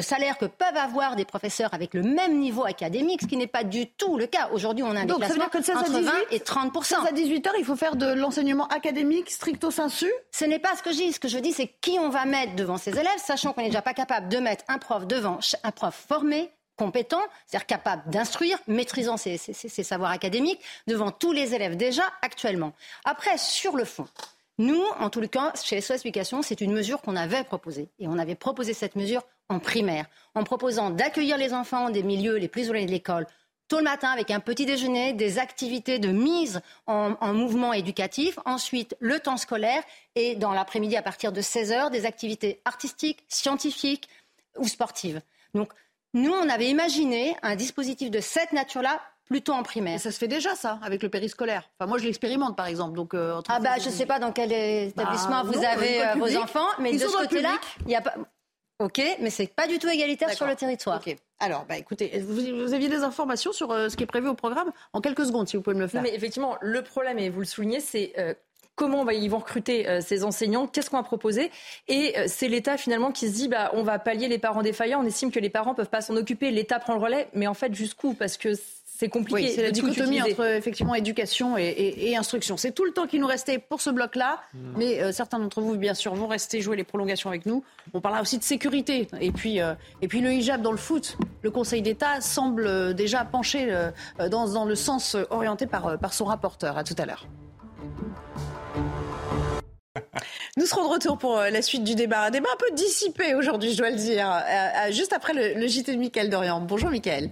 [0.00, 3.64] salaire que peuvent avoir des professeurs avec le même niveau académique, ce qui n'est pas
[3.64, 4.48] du tout le cas.
[4.52, 6.76] Aujourd'hui, on a un déclassement entre 20 et 30
[7.08, 10.10] à 18 heures, il faut faire de l'enseignement académique stricto sensu?
[10.30, 11.12] Ce n'est pas ce que je dis.
[11.12, 13.68] Ce que je dis, c'est qui on va mettre devant ces élèves, sachant qu'on n'est
[13.68, 18.58] déjà pas capable de mettre un prof devant un prof formé compétent, c'est-à-dire capable d'instruire,
[18.66, 22.72] maîtrisant ses, savoirs académiques devant tous les élèves déjà actuellement.
[23.04, 24.06] Après, sur le fond,
[24.58, 27.88] nous, en tout cas, chez SOS Éducation, c'est une mesure qu'on avait proposée.
[27.98, 32.36] Et on avait proposé cette mesure en primaire, en proposant d'accueillir les enfants des milieux
[32.36, 33.26] les plus éloignés de l'école
[33.68, 38.38] tôt le matin avec un petit déjeuner, des activités de mise en, en, mouvement éducatif,
[38.44, 39.82] ensuite le temps scolaire
[40.14, 44.08] et dans l'après-midi à partir de 16h, des activités artistiques, scientifiques
[44.56, 45.20] ou sportives.
[45.54, 45.72] Donc
[46.14, 50.00] nous, on avait imaginé un dispositif de cette nature-là plutôt en primaire.
[50.00, 51.68] ça se fait déjà, ça, avec le périscolaire.
[51.78, 52.96] Enfin, moi, je l'expérimente, par exemple.
[52.96, 56.14] Donc, euh, ah bah, je ne sais pas dans quel établissement bah, vous avez euh,
[56.14, 58.14] vos enfants, mais de ce côté-là, il n'y a pas...
[58.78, 61.00] Ok, mais c'est pas du tout égalitaire sur le territoire.
[61.04, 61.16] Ok.
[61.38, 64.70] Alors, bah, écoutez, vous, aviez des informations sur euh, ce qui est prévu au programme?
[64.92, 66.02] En quelques secondes, si vous pouvez me le faire.
[66.02, 68.12] mais effectivement, le problème, et vous le soulignez, c'est
[68.76, 71.50] comment ils vont recruter euh, ces enseignants, qu'est-ce qu'on va proposer.
[71.88, 75.00] Et euh, c'est l'État finalement qui se dit bah, on va pallier les parents défaillants,
[75.02, 77.46] on estime que les parents ne peuvent pas s'en occuper, l'État prend le relais, mais
[77.46, 78.12] en fait jusqu'où?
[78.12, 78.50] Parce que
[78.84, 79.42] c'est compliqué.
[79.42, 82.56] Oui, c'est la dichotomie entre effectivement éducation et, instruction.
[82.56, 84.58] C'est tout le temps qui nous restait pour ce bloc-là, mmh.
[84.76, 87.62] mais euh, certains d'entre vous, bien sûr, vont rester jouer les prolongations avec nous.
[87.92, 89.58] On parlera aussi de sécurité et puis
[90.02, 91.16] et puis le hijab dans le foot.
[91.42, 93.70] Le Conseil d'État semble déjà pencher
[94.18, 96.76] dans, dans, le sens orienté par par son rapporteur.
[96.78, 97.26] À tout à l'heure.
[100.56, 102.22] Nous serons de retour pour euh, la suite du débat.
[102.22, 105.66] Un débat un peu dissipé aujourd'hui, je dois le dire, euh, euh, juste après le,
[105.66, 106.60] JT de Michael Dorian.
[106.60, 107.30] Bonjour Michael.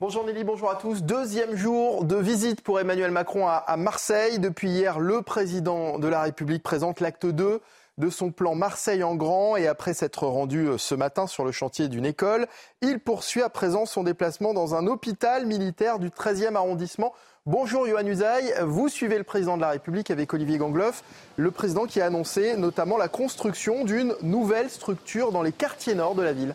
[0.00, 1.02] Bonjour Nelly, bonjour à tous.
[1.02, 4.40] Deuxième jour de visite pour Emmanuel Macron à, Marseille.
[4.40, 7.60] Depuis hier, le président de la République présente l'acte 2
[7.98, 11.86] de son plan Marseille en grand et après s'être rendu ce matin sur le chantier
[11.86, 12.48] d'une école,
[12.80, 17.12] il poursuit à présent son déplacement dans un hôpital militaire du 13e arrondissement.
[17.44, 21.02] Bonjour Johan Usaï, vous suivez le président de la République avec Olivier Gangloff,
[21.36, 26.14] le président qui a annoncé notamment la construction d'une nouvelle structure dans les quartiers nord
[26.14, 26.54] de la ville.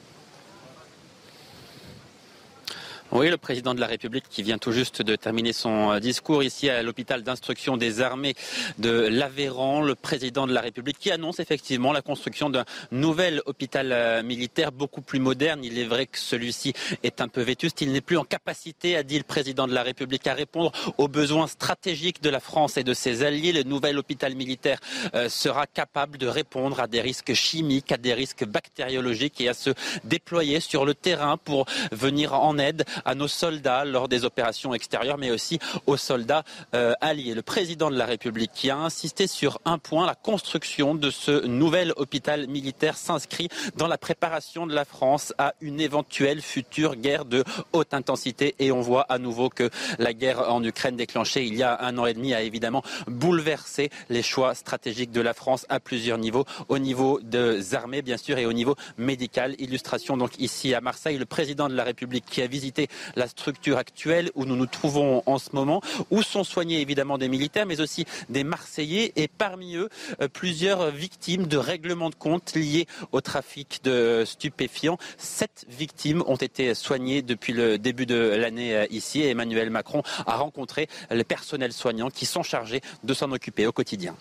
[3.13, 6.43] Oui, le président de la République qui vient tout juste de terminer son euh, discours
[6.43, 8.35] ici à l'hôpital d'instruction des armées
[8.79, 9.81] de l'Aveyran.
[9.81, 14.73] Le président de la République qui annonce effectivement la construction d'un nouvel hôpital euh, militaire
[14.73, 15.63] beaucoup plus moderne.
[15.63, 17.79] Il est vrai que celui-ci est un peu vétuste.
[17.79, 21.07] Il n'est plus en capacité, a dit le président de la République, à répondre aux
[21.07, 23.53] besoins stratégiques de la France et de ses alliés.
[23.53, 24.79] Le nouvel hôpital militaire
[25.15, 29.53] euh, sera capable de répondre à des risques chimiques, à des risques bactériologiques et à
[29.53, 29.69] se
[30.03, 35.17] déployer sur le terrain pour venir en aide à nos soldats lors des opérations extérieures,
[35.17, 37.33] mais aussi aux soldats euh, alliés.
[37.33, 41.45] Le président de la République qui a insisté sur un point, la construction de ce
[41.45, 47.25] nouvel hôpital militaire s'inscrit dans la préparation de la France à une éventuelle future guerre
[47.25, 48.55] de haute intensité.
[48.59, 51.97] Et on voit à nouveau que la guerre en Ukraine déclenchée il y a un
[51.97, 56.45] an et demi a évidemment bouleversé les choix stratégiques de la France à plusieurs niveaux,
[56.69, 59.55] au niveau des armées bien sûr et au niveau médical.
[59.59, 63.77] Illustration donc ici à Marseille, le président de la République qui a visité la structure
[63.77, 67.81] actuelle où nous nous trouvons en ce moment, où sont soignés évidemment des militaires, mais
[67.81, 69.89] aussi des Marseillais et parmi eux
[70.21, 74.97] euh, plusieurs victimes de règlements de compte liés au trafic de stupéfiants.
[75.17, 80.03] Sept victimes ont été soignées depuis le début de l'année euh, ici et Emmanuel Macron
[80.25, 84.15] a rencontré le personnel soignant qui sont chargés de s'en occuper au quotidien.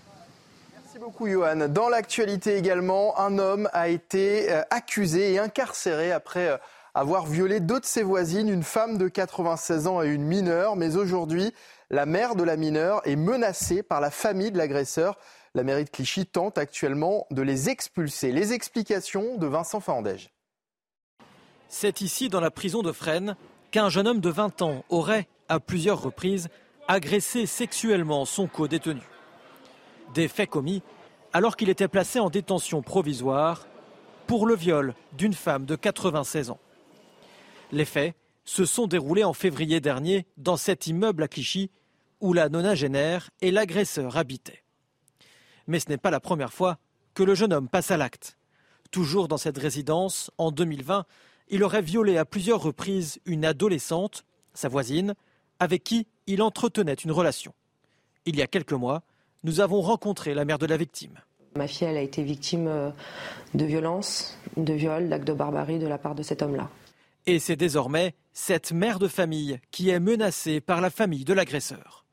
[0.75, 1.69] Merci beaucoup Johan.
[1.69, 6.59] Dans l'actualité également, un homme a été euh, accusé et incarcéré après
[6.97, 10.77] avoir violé deux de ses voisines, une femme de 96 ans et une mineure.
[10.77, 11.53] Mais aujourd'hui,
[11.91, 15.19] la mère de la mineure est menacée par la famille de l'agresseur.
[15.55, 18.33] La mairie de Clichy tente actuellement de les expulser.
[18.33, 20.31] Les explications de Vincent Fandège.
[21.69, 23.37] C'est ici, dans la prison de Fresnes,
[23.73, 26.49] qu'un jeune homme de 20 ans aurait, à plusieurs reprises,
[26.89, 29.03] agressé sexuellement son co-détenu.
[30.15, 30.83] Des faits commis
[31.35, 33.67] alors qu'il était placé en détention provisoire
[34.27, 36.59] pour le viol d'une femme de 96 ans.
[37.73, 41.71] Les faits se sont déroulés en février dernier dans cet immeuble à Clichy
[42.21, 44.63] où la nonagénaire et l'agresseur habitaient.
[45.67, 46.79] Mais ce n'est pas la première fois
[47.15, 48.39] que le jeune homme passe à l'acte.
[48.91, 51.05] Toujours dans cette résidence, en 2020,
[51.49, 54.25] il aurait violé à plusieurs reprises une adolescente,
[54.55, 55.15] sa voisine,
[55.59, 57.53] avec qui il entretenait une relation.
[58.27, 59.03] Il y a quelques mois,
[59.45, 61.21] nous avons rencontré la mère de la victime.
[61.57, 62.91] Ma fille, a été victime euh,
[63.55, 66.71] de violences, de viols, d'actes de barbarie de la part de cet homme-là.
[67.29, 72.07] Et c'est désormais cette mère de famille qui est menacée par la famille de l'agresseur.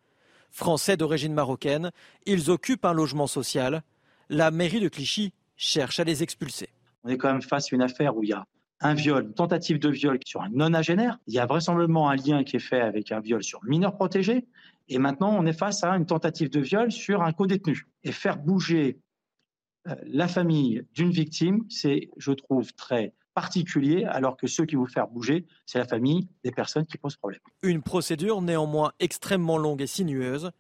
[0.50, 1.92] Français d'origine marocaine,
[2.26, 3.84] ils occupent un logement social.
[4.30, 6.70] La mairie de Clichy cherche à les expulser.
[7.04, 8.48] On est quand même face à une affaire où il y a
[8.80, 11.20] un viol, une tentative de viol sur un nonagénaire.
[11.28, 14.48] Il y a vraisemblablement un lien qui est fait avec un viol sur mineur protégé.
[14.90, 17.88] Et maintenant, on est face à une tentative de viol sur un co-détenu.
[18.04, 19.00] Et faire bouger
[19.88, 24.86] euh, la famille d'une victime, c'est, je trouve, très particulier, alors que ceux qui vont
[24.86, 27.42] faire bouger, c'est la famille des personnes qui posent problème.
[27.62, 30.52] Une procédure néanmoins extrêmement longue et sinueuse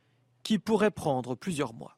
[0.43, 1.95] qui pourrait prendre plusieurs mois.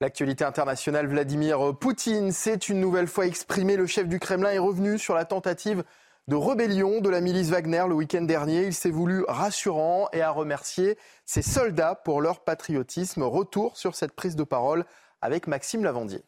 [0.00, 3.76] L'actualité internationale, Vladimir Poutine s'est une nouvelle fois exprimé.
[3.76, 5.84] Le chef du Kremlin est revenu sur la tentative
[6.26, 8.64] de rébellion de la milice Wagner le week-end dernier.
[8.64, 13.22] Il s'est voulu rassurant et a remercié ses soldats pour leur patriotisme.
[13.22, 14.86] Retour sur cette prise de parole
[15.20, 16.22] avec Maxime Lavandier.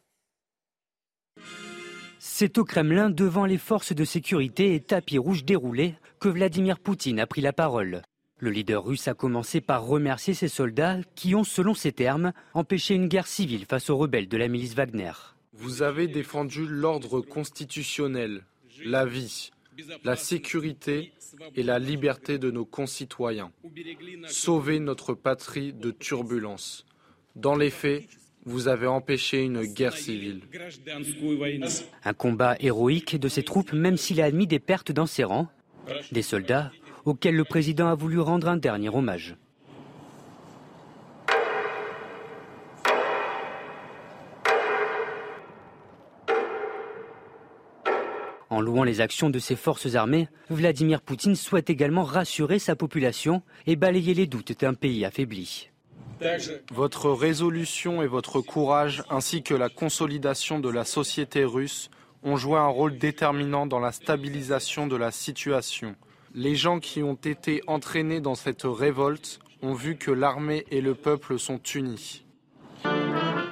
[2.25, 7.19] C'est au Kremlin, devant les forces de sécurité et tapis rouges déroulés, que Vladimir Poutine
[7.19, 8.01] a pris la parole.
[8.39, 12.95] Le leader russe a commencé par remercier ses soldats qui ont, selon ses termes, empêché
[12.95, 15.11] une guerre civile face aux rebelles de la milice Wagner.
[15.51, 18.45] Vous avez défendu l'ordre constitutionnel,
[18.85, 19.51] la vie,
[20.05, 21.11] la sécurité
[21.57, 23.51] et la liberté de nos concitoyens.
[24.27, 26.85] Sauvez notre patrie de turbulences.
[27.35, 28.07] Dans les faits,
[28.45, 30.41] vous avez empêché une guerre civile.
[32.03, 35.47] Un combat héroïque de ses troupes, même s'il a admis des pertes dans ses rangs.
[36.11, 36.71] Des soldats
[37.05, 39.35] auxquels le président a voulu rendre un dernier hommage.
[48.49, 53.41] En louant les actions de ses forces armées, Vladimir Poutine souhaite également rassurer sa population
[53.65, 55.72] et balayer les doutes d'un pays affaibli.
[56.71, 61.89] Votre résolution et votre courage, ainsi que la consolidation de la société russe,
[62.23, 65.95] ont joué un rôle déterminant dans la stabilisation de la situation.
[66.33, 70.95] Les gens qui ont été entraînés dans cette révolte ont vu que l'armée et le
[70.95, 72.23] peuple sont unis.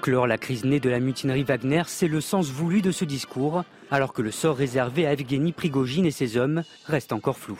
[0.01, 3.63] Clore la crise née de la mutinerie Wagner, c'est le sens voulu de ce discours,
[3.91, 7.59] alors que le sort réservé à Evgeny Prigogine et ses hommes reste encore flou.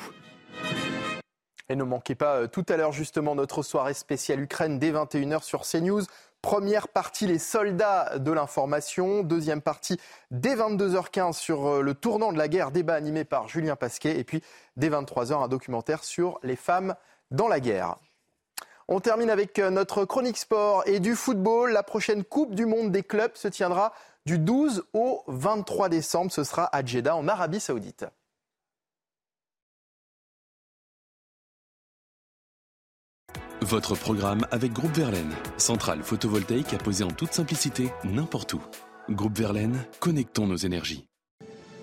[1.72, 5.42] Et ne manquez pas euh, tout à l'heure justement notre soirée spéciale Ukraine dès 21h
[5.42, 6.02] sur CNews.
[6.42, 9.24] Première partie, les soldats de l'information.
[9.24, 9.98] Deuxième partie,
[10.32, 14.20] dès 22h15 sur euh, le tournant de la guerre, débat animé par Julien Pasquet.
[14.20, 14.44] Et puis,
[14.76, 16.94] dès 23h, un documentaire sur les femmes
[17.30, 17.96] dans la guerre.
[18.90, 21.72] On termine avec euh, notre chronique sport et du football.
[21.72, 23.94] La prochaine Coupe du Monde des clubs se tiendra
[24.26, 26.34] du 12 au 23 décembre.
[26.34, 28.08] Ce sera à Jeddah, en Arabie Saoudite.
[33.64, 38.62] Votre programme avec Groupe Verlaine, centrale photovoltaïque à poser en toute simplicité n'importe où.
[39.08, 41.06] Groupe Verlaine, connectons nos énergies.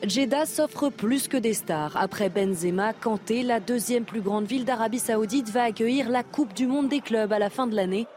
[0.03, 1.97] Jeddah s'offre plus que des stars.
[1.97, 6.67] Après Benzema, Kanté, la deuxième plus grande ville d'Arabie Saoudite, va accueillir la Coupe du
[6.67, 8.09] Monde des clubs à la fin de l'année.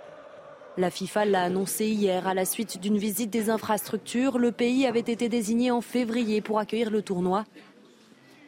[0.78, 4.40] La FIFA l'a annoncé hier à la suite d'une visite des infrastructures.
[4.40, 7.44] Le pays avait été désigné en février pour accueillir le tournoi.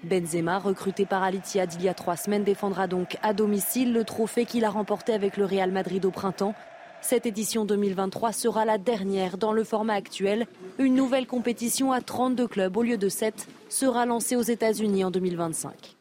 [0.04, 4.46] Benzema, recruté par Al-Ittihad il y a trois semaines, défendra donc à domicile le trophée
[4.46, 6.56] qu'il a remporté avec le Real Madrid au printemps.
[7.02, 10.48] Cette édition 2023 sera la dernière dans le format actuel.
[10.80, 15.12] Une nouvelle compétition à 32 clubs au lieu de 7 sera lancée aux États-Unis en
[15.12, 15.98] 2025.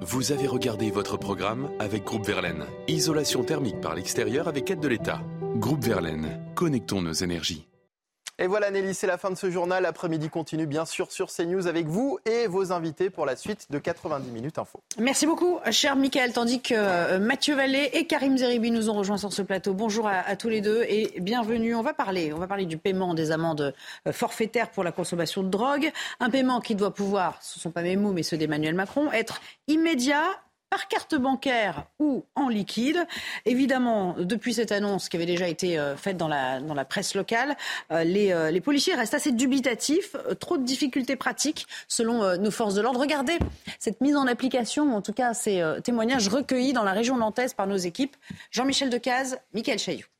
[0.00, 2.64] Vous avez regardé votre programme avec Groupe Verlaine.
[2.88, 5.22] Isolation thermique par l'extérieur avec aide de l'État.
[5.54, 7.66] Groupe Verlaine, connectons nos énergies.
[8.38, 9.82] Et voilà Nelly, c'est la fin de ce journal.
[9.82, 13.78] L'après-midi continue bien sûr sur CNews avec vous et vos invités pour la suite de
[13.78, 14.82] 90 minutes info.
[14.98, 16.34] Merci beaucoup, cher Michael.
[16.34, 19.72] Tandis que euh, Mathieu Vallée et Karim Zeribi nous ont rejoints sur ce plateau.
[19.72, 21.74] Bonjour à, tous les deux et bienvenue.
[21.74, 23.72] On va parler, on va parler du paiement des amendes
[24.06, 25.90] euh, forfaitaires pour la consommation de drogue.
[26.20, 29.10] Un paiement qui doit pouvoir, ce ne sont pas mes mots mais ceux d'Emmanuel Macron,
[29.12, 30.24] être immédiat
[30.70, 33.06] par carte bancaire ou en liquide.
[33.44, 37.14] Évidemment, depuis cette annonce qui avait déjà été euh, faite dans la, dans la presse
[37.14, 37.56] locale,
[37.92, 42.74] euh, les, euh, les, policiers restent assez dubitatifs, trop de difficultés pratiques selon nos forces
[42.74, 43.00] de l'ordre.
[43.00, 43.38] Regardez
[43.78, 47.66] cette mise en application, en tout cas ces témoignages recueillis dans la région nantaise par
[47.66, 48.16] nos équipes.
[48.50, 50.15] Jean-Michel Decaze, Michael Chailloux.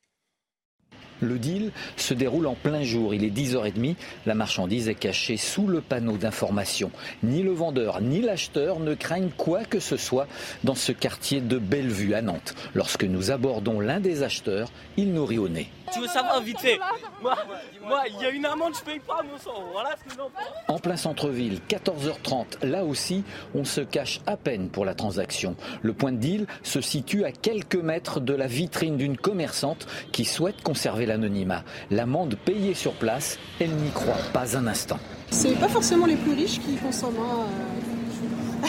[1.21, 3.15] Le deal se déroule en plein jour.
[3.15, 3.97] Il est 10h30.
[4.27, 6.91] La marchandise est cachée sous le panneau d'information.
[7.23, 10.27] Ni le vendeur ni l'acheteur ne craignent quoi que ce soit
[10.65, 12.55] dans ce quartier de Bellevue à Nantes.
[12.75, 15.71] Lorsque nous abordons l'un des acheteurs, il nous rit au nez.
[15.93, 16.79] Tu veux savoir vite fait
[17.23, 19.65] moi, il y a une amende, je paye pas mon sang.
[19.73, 20.21] Voilà ce que
[20.69, 25.57] En plein centre-ville, 14h30, là aussi, on se cache à peine pour la transaction.
[25.83, 30.25] Le point de deal se situe à quelques mètres de la vitrine d'une commerçante qui
[30.25, 31.63] souhaite conserver l'anonymat.
[31.91, 34.99] L'amende payée sur place, elle n'y croit pas un instant.
[35.31, 37.19] C'est pas forcément les plus riches qui consomment.
[37.21, 38.69] Hein.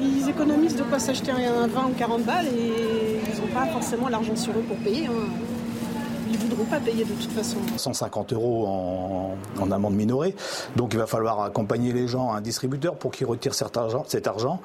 [0.00, 4.08] Ils économisent de quoi s'acheter un 20 ou 40 balles et ils n'ont pas forcément
[4.08, 5.06] l'argent sur eux pour payer.
[5.06, 5.57] Hein
[6.28, 7.58] ils ne voudront pas payer de toute façon.
[7.76, 10.34] 150 euros en, amende minorée.
[10.76, 14.04] Donc il va falloir accompagner les gens à un distributeur pour qu'ils retirent cet argent.
[14.06, 14.60] Cet argent.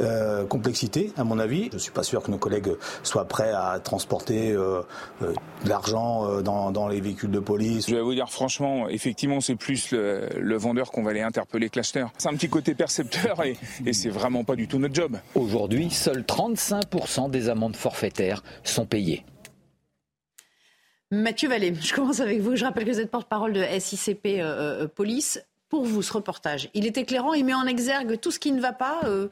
[0.00, 1.68] Euh, complexité, à mon avis.
[1.70, 4.82] Je ne suis pas sûr que nos collègues soient prêts à transporter euh,
[5.22, 5.32] euh,
[5.64, 7.88] de l'argent dans, les véhicules de police.
[7.88, 11.78] Je vais vous dire franchement, effectivement, c'est plus le, vendeur qu'on va aller interpeller que
[11.78, 12.10] l'acheteur.
[12.18, 15.18] C'est un petit côté percepteur et, et c'est vraiment pas du tout notre job.
[15.34, 19.24] Aujourd'hui, seuls 35% des amendes forfaitaires sont payées.
[21.10, 22.54] Mathieu Vallée, je commence avec vous.
[22.54, 25.42] Je rappelle que vous êtes porte-parole de SICP euh, euh, Police.
[25.70, 28.60] Pour vous, ce reportage, il est éclairant, il met en exergue tout ce qui ne
[28.60, 29.00] va pas.
[29.04, 29.28] Euh,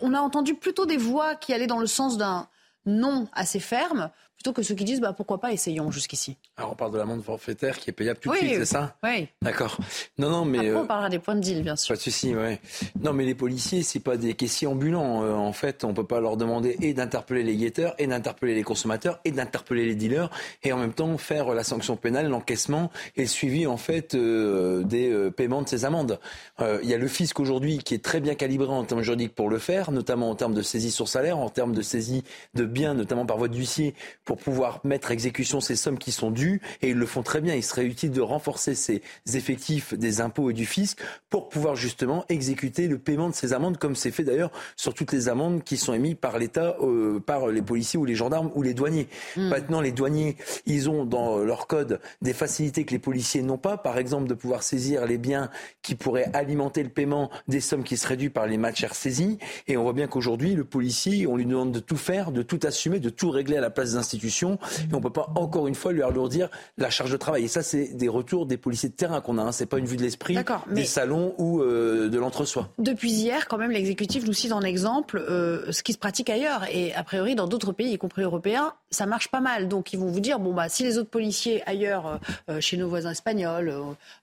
[0.00, 2.48] on a entendu plutôt des voix qui allaient dans le sens d'un
[2.86, 4.10] non assez ferme
[4.42, 6.36] plutôt que ceux qui disent bah, pourquoi pas essayons jusqu'ici.
[6.56, 9.28] Alors on parle de l'amende forfaitaire qui est payable tout de suite, c'est ça Oui.
[9.40, 9.78] D'accord.
[10.18, 10.58] Non, non, mais.
[10.58, 11.94] Après, on euh, parlera des points de deal, bien sûr.
[11.94, 12.60] Pas de souci, ouais.
[13.00, 15.22] Non, mais les policiers, c'est pas des caissiers ambulants.
[15.22, 18.64] Euh, en fait, on peut pas leur demander et d'interpeller les guetteurs, et d'interpeller les
[18.64, 20.28] consommateurs, et d'interpeller les dealers,
[20.64, 24.82] et en même temps faire la sanction pénale, l'encaissement et le suivi en fait euh,
[24.82, 26.18] des paiements de ces amendes.
[26.60, 29.50] Il y a le fisc aujourd'hui qui est très bien calibré en termes juridiques pour
[29.50, 32.24] le faire, notamment en termes de saisie sur salaire, en termes de saisie
[32.54, 33.94] de biens, notamment par voie d'huissier,
[34.32, 37.54] pour pouvoir mettre exécution ces sommes qui sont dues, et ils le font très bien.
[37.54, 39.02] Il serait utile de renforcer ces
[39.34, 43.76] effectifs des impôts et du fisc pour pouvoir justement exécuter le paiement de ces amendes,
[43.76, 47.48] comme c'est fait d'ailleurs sur toutes les amendes qui sont émises par l'État, euh, par
[47.48, 49.06] les policiers ou les gendarmes ou les douaniers.
[49.36, 49.48] Hmm.
[49.48, 53.76] Maintenant, les douaniers, ils ont dans leur code des facilités que les policiers n'ont pas,
[53.76, 55.50] par exemple de pouvoir saisir les biens
[55.82, 59.36] qui pourraient alimenter le paiement des sommes qui seraient dues par les matières saisies.
[59.68, 62.60] Et on voit bien qu'aujourd'hui, le policier, on lui demande de tout faire, de tout
[62.62, 64.58] assumer, de tout régler à la place des institutions
[64.90, 66.48] et on ne peut pas encore une fois lui alourdir
[66.78, 67.44] la charge de travail.
[67.44, 69.42] Et ça, c'est des retours des policiers de terrain qu'on a.
[69.42, 69.52] Hein.
[69.52, 70.36] C'est pas une vue de l'esprit
[70.70, 72.68] des salons ou euh, de l'entre-soi.
[72.78, 76.64] Depuis hier, quand même, l'exécutif nous cite en exemple euh, ce qui se pratique ailleurs.
[76.72, 79.68] Et a priori, dans d'autres pays, y compris européens, ça marche pas mal.
[79.68, 82.88] Donc ils vont vous dire bon bah si les autres policiers ailleurs, euh, chez nos
[82.88, 83.74] voisins espagnols,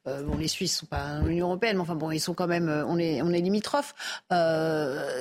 [0.06, 2.70] bon les Suisses sont pas dans l'Union européenne, mais enfin bon ils sont quand même,
[2.88, 3.94] on est on est limitrophes.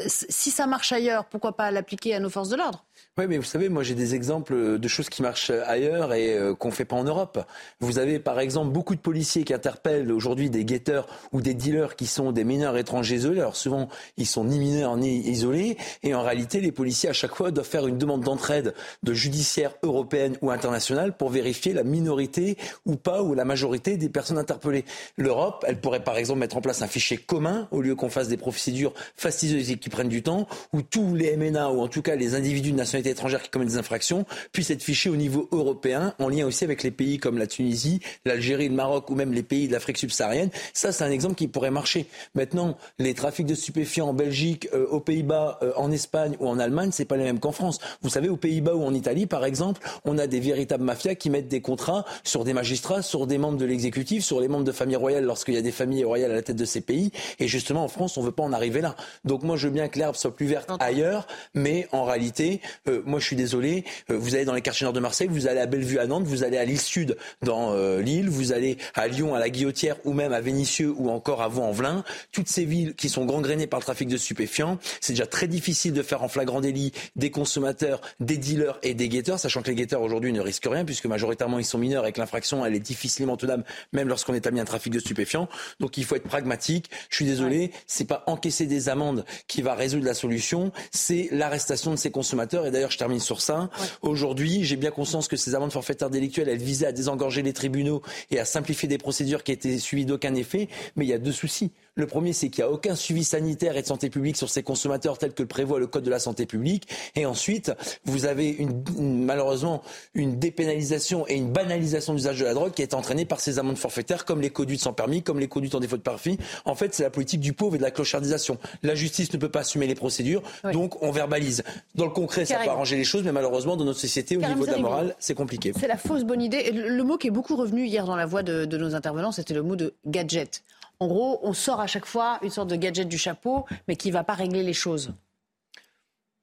[0.06, 2.84] si ça marche ailleurs, pourquoi pas l'appliquer à nos forces de l'ordre?
[3.18, 6.54] Oui, mais vous savez, moi j'ai des exemples de choses qui marchent ailleurs et euh,
[6.54, 7.44] qu'on ne fait pas en Europe.
[7.80, 11.96] Vous avez par exemple beaucoup de policiers qui interpellent aujourd'hui des guetteurs ou des dealers
[11.96, 13.40] qui sont des mineurs étrangers isolés.
[13.40, 13.88] Alors souvent,
[14.18, 15.76] ils sont ni mineurs ni isolés.
[16.04, 18.72] Et en réalité, les policiers à chaque fois doivent faire une demande d'entraide
[19.02, 24.08] de judiciaire européenne ou internationale pour vérifier la minorité ou pas ou la majorité des
[24.08, 24.84] personnes interpellées.
[25.16, 28.26] L'Europe, elle pourrait par exemple mettre en place un fichier commun au lieu qu'on fasse
[28.26, 32.02] des procédures fastidieuses et qui prennent du temps, où tous les MNA ou en tout
[32.02, 35.48] cas les individus de nationalité étrangères qui commettent des infractions puissent être fichés au niveau
[35.52, 39.32] européen, en lien aussi avec les pays comme la Tunisie, l'Algérie, le Maroc ou même
[39.32, 40.50] les pays de l'Afrique subsaharienne.
[40.72, 42.06] Ça, c'est un exemple qui pourrait marcher.
[42.34, 46.58] Maintenant, les trafics de stupéfiants en Belgique, euh, aux Pays-Bas, euh, en Espagne ou en
[46.58, 47.78] Allemagne, c'est pas les mêmes qu'en France.
[48.02, 51.30] Vous savez, aux Pays-Bas ou en Italie, par exemple, on a des véritables mafias qui
[51.30, 54.72] mettent des contrats sur des magistrats, sur des membres de l'exécutif, sur les membres de
[54.72, 57.10] familles royales lorsqu'il y a des familles royales à la tête de ces pays.
[57.38, 58.96] Et justement, en France, on veut pas en arriver là.
[59.24, 63.02] Donc moi, je veux bien que l'herbe soit plus verte ailleurs, mais en réalité, euh,
[63.04, 65.60] moi je suis désolé, euh, vous allez dans les quartiers nord de Marseille, vous allez
[65.60, 69.08] à Bellevue à Nantes, vous allez à l'île Sud dans euh, l'île, vous allez à
[69.08, 72.04] Lyon à la Guillotière ou même à Vénissieux ou encore à Vaux-en-Velin.
[72.32, 75.92] Toutes ces villes qui sont gangrénées par le trafic de stupéfiants, c'est déjà très difficile
[75.92, 79.74] de faire en flagrant délit des consommateurs, des dealers et des guetteurs, sachant que les
[79.74, 82.80] guetteurs aujourd'hui ne risquent rien puisque majoritairement ils sont mineurs et que l'infraction elle est
[82.80, 85.48] difficilement tenable même lorsqu'on établit un trafic de stupéfiants.
[85.80, 86.90] Donc il faut être pragmatique.
[87.10, 91.90] Je suis désolé, c'est pas encaisser des amendes qui va résoudre la solution, c'est l'arrestation
[91.90, 92.66] de ces consommateurs.
[92.66, 93.70] Et d'ailleurs, je termine sur ça.
[94.02, 98.02] Aujourd'hui, j'ai bien conscience que ces amendes forfaitaires délictuelles, elles visaient à désengorger les tribunaux
[98.30, 100.68] et à simplifier des procédures qui étaient suivies d'aucun effet.
[100.96, 101.72] Mais il y a deux soucis.
[101.98, 104.62] Le premier, c'est qu'il n'y a aucun suivi sanitaire et de santé publique sur ces
[104.62, 106.88] consommateurs tel que le prévoit le Code de la santé publique.
[107.16, 107.72] Et ensuite,
[108.04, 109.82] vous avez une, malheureusement
[110.14, 113.58] une dépénalisation et une banalisation de l'usage de la drogue qui est entraînée par ces
[113.58, 116.38] amendes forfaitaires, comme les conduites sans permis, comme les conduites en défaut de permis.
[116.64, 118.58] En fait, c'est la politique du pauvre et de la clochardisation.
[118.84, 121.64] La justice ne peut pas assumer les procédures, donc on verbalise.
[121.96, 124.66] Dans le concret, ça peut arranger les choses, mais malheureusement, dans notre société, au niveau
[124.66, 125.72] de la morale, c'est compliqué.
[125.76, 126.70] C'est la fausse bonne idée.
[126.70, 129.54] Le mot qui est beaucoup revenu hier dans la voix de, de nos intervenants, c'était
[129.54, 130.62] le mot de gadget.
[131.00, 134.08] En gros, on sort à chaque fois une sorte de gadget du chapeau, mais qui
[134.08, 135.14] ne va pas régler les choses.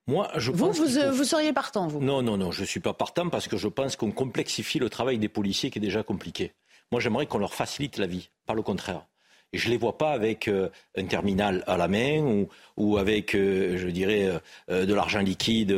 [0.08, 2.80] Moi, je vous, pense vous, vous, seriez partant, vous Non, non, non, je ne suis
[2.80, 6.04] pas partant parce que je pense qu'on complexifie le travail des policiers qui est déjà
[6.04, 6.54] compliqué.
[6.92, 9.08] Moi, j'aimerais qu'on leur facilite la vie, pas le contraire.
[9.54, 12.46] Je ne les vois pas avec euh, un terminal à la main
[12.78, 14.30] ou, avec, euh, je dirais,
[14.70, 15.72] euh, de l'argent liquide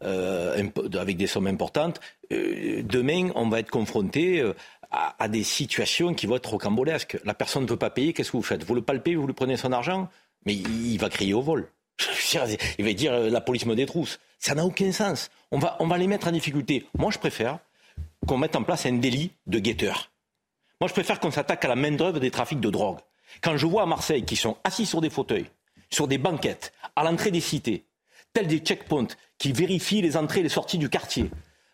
[0.00, 2.00] avec des sommes importantes.
[2.30, 4.42] demain, on va être confronté
[4.90, 7.18] à, des situations qui vont être rocambolesques.
[7.24, 8.64] La personne ne peut pas payer, qu'est-ce que vous faites?
[8.64, 10.08] Vous le palpez, vous lui prenez son argent,
[10.44, 11.68] mais il, va crier au vol.
[12.78, 14.18] il va dire la police me détrousse.
[14.38, 15.30] Ça n'a aucun sens.
[15.50, 16.86] On va, on va les mettre en difficulté.
[16.98, 17.58] Moi, je préfère
[18.26, 20.10] qu'on mette en place un délit de guetteur.
[20.80, 22.98] Moi, je préfère qu'on s'attaque à la main-d'œuvre des trafics de drogue.
[23.42, 25.50] Quand je vois à Marseille qui sont assis sur des fauteuils,
[25.90, 27.86] sur des banquettes, à l'entrée des cités,
[28.32, 29.08] tels des checkpoints
[29.38, 31.30] qui vérifient les entrées et les sorties du quartier,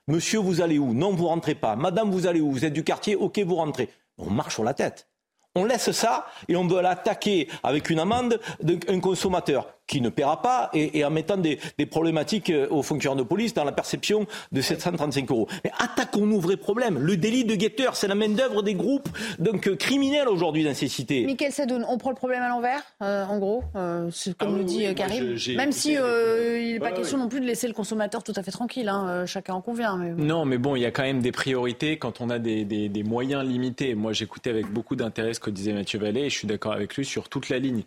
[0.08, 0.94] Monsieur, vous allez où?
[0.94, 1.76] Non, vous rentrez pas.
[1.76, 2.50] Madame, vous allez où?
[2.50, 3.14] Vous êtes du quartier?
[3.14, 3.88] Ok, vous rentrez.
[4.18, 5.06] On marche sur la tête.
[5.54, 10.40] On laisse ça et on veut l'attaquer avec une amende d'un consommateur qui ne paiera
[10.40, 11.58] pas et, en mettant des,
[11.90, 15.48] problématiques euh, aux fonctionnaires de police dans la perception de 735 euros.
[15.64, 16.98] Mais attaquons-nous vrai problème.
[16.98, 20.88] Le délit de guetteur, c'est la main-d'œuvre des groupes donc, euh, criminels aujourd'hui dans ces
[20.88, 21.26] cités.
[21.26, 24.94] Michael Sadoun, on prend le problème à l'envers, euh, en gros, comme ah le dit
[24.94, 25.36] Karim.
[25.56, 28.50] Même si il n'est pas question non plus de laisser le consommateur tout à fait
[28.50, 29.98] tranquille, hein, chacun en convient.
[29.98, 33.02] Non, mais bon, il y a quand même des priorités quand on a des, des
[33.02, 33.94] moyens limités.
[33.94, 36.96] Moi, j'écoutais avec beaucoup d'intérêt ce que disait Mathieu Vallée et je suis d'accord avec
[36.96, 37.82] lui sur toute la ligne.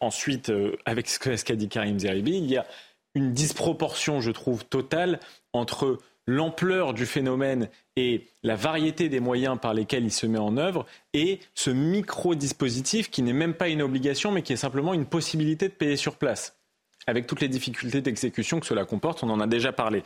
[0.00, 0.50] ensuite,
[0.84, 2.66] avec ce que ce qu'a dit Karim Zeribi, il y a
[3.14, 5.20] une disproportion, je trouve, totale
[5.52, 10.58] entre l'ampleur du phénomène et la variété des moyens par lesquels il se met en
[10.58, 15.06] œuvre et ce micro-dispositif qui n'est même pas une obligation mais qui est simplement une
[15.06, 16.58] possibilité de payer sur place
[17.08, 20.02] avec toutes les difficultés d'exécution que cela comporte, on en a déjà parlé.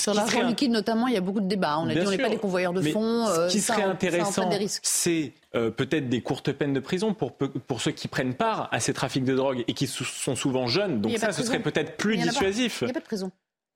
[0.00, 1.78] Sur l'argent liquide, notamment, il y a beaucoup de débats.
[1.78, 3.26] On a dit on n'est pas des convoyeurs de fonds.
[3.26, 4.48] ce qui euh, serait intéressant,
[4.82, 8.78] c'est euh, peut-être des courtes peines de prison pour, pour ceux qui prennent part à
[8.78, 11.00] ces trafics de drogue et qui sont souvent jeunes.
[11.00, 12.82] Donc ça, ce serait peut-être plus dissuasif.
[12.82, 13.32] Il n'y a pas de prison.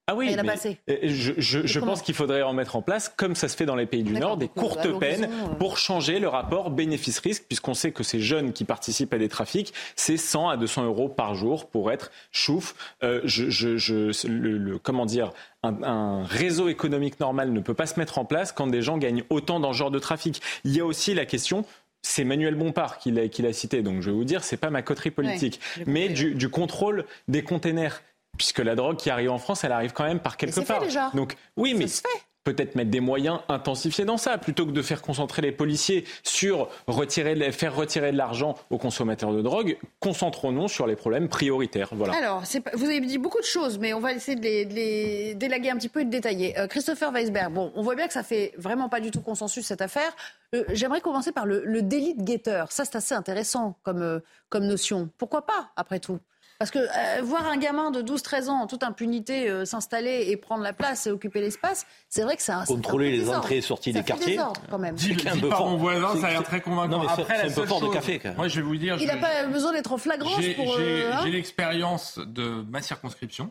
[0.07, 0.49] Ah oui, à mais
[0.91, 3.65] euh, je, je- je pense qu'il faudrait en mettre en place, comme ça se fait
[3.65, 5.55] dans les pays du Nord, des à courtes peines euh.
[5.55, 9.73] pour changer le rapport bénéfice-risque, puisqu'on sait que ces jeunes qui participent à des trafics,
[9.97, 12.75] c'est 100 à 200 euros par jour pour être chouf.
[13.03, 15.31] Euh, je, je- je- le, le- comment dire
[15.63, 18.99] un, un réseau économique normal ne peut pas se mettre en place quand des gens
[18.99, 20.43] gagnent autant dans ce genre de trafic.
[20.65, 21.65] Il y a aussi la question
[22.07, 25.11] c'est Manuel Bompard qui l'a, cité, donc je vais vous dire, c'est pas ma coterie
[25.11, 28.03] politique, mais du, du contrôle des containers.
[28.37, 30.73] Puisque la drogue qui arrive en France, elle arrive quand même par quelque c'est fait
[30.73, 30.83] part.
[30.83, 31.11] déjà.
[31.15, 32.09] Donc oui, mais se fait.
[32.43, 36.69] peut-être mettre des moyens intensifiés dans ça, plutôt que de faire concentrer les policiers sur
[36.87, 39.79] retirer, faire retirer de l'argent aux consommateurs de drogue.
[40.01, 41.89] Concentrons-nous sur les problèmes prioritaires.
[41.93, 42.15] Voilà.
[42.17, 42.43] Alors,
[42.75, 45.71] vous avez dit beaucoup de choses, mais on va essayer de les, de les délaguer
[45.71, 46.59] un petit peu et de détailler.
[46.59, 49.65] Euh, Christopher Weisberg, bon, on voit bien que ça fait vraiment pas du tout consensus
[49.65, 50.15] cette affaire.
[50.55, 52.73] Euh, J'aimerais commencer par le, le délit de guetteur.
[52.73, 54.21] Ça, c'est assez intéressant comme, euh,
[54.51, 55.09] comme notion.
[55.17, 56.19] Pourquoi pas, après tout?
[56.65, 60.37] Parce que euh, voir un gamin de 12-13 ans en toute impunité euh, s'installer et
[60.39, 62.65] prendre la place et occuper l'espace, c'est vrai que c'est un.
[62.65, 63.41] c'est un Contrôler les désordre.
[63.41, 64.33] entrées et sorties Ça des quartiers.
[64.37, 64.95] désordre, quand même.
[64.95, 65.71] Dit, C'est un dit peu par fort.
[65.71, 66.89] mon voisin, ça a l'air très convaincant.
[67.03, 68.37] Non, Après, c'est la un peu seule fort de chose- café, quand même.
[68.39, 70.77] Moi, je vais vous dire, Il n'a pas besoin d'être en flagrance j'ai pour.
[70.79, 73.51] j'ai- euh, hein j'ai l'expérience de ma circonscription.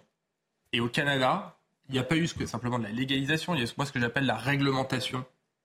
[0.71, 1.55] Et au Canada,
[1.89, 3.85] il n'y a pas eu ce que, simplement de la légalisation, il y a moi
[3.85, 5.23] ce que j'appelle la réglementation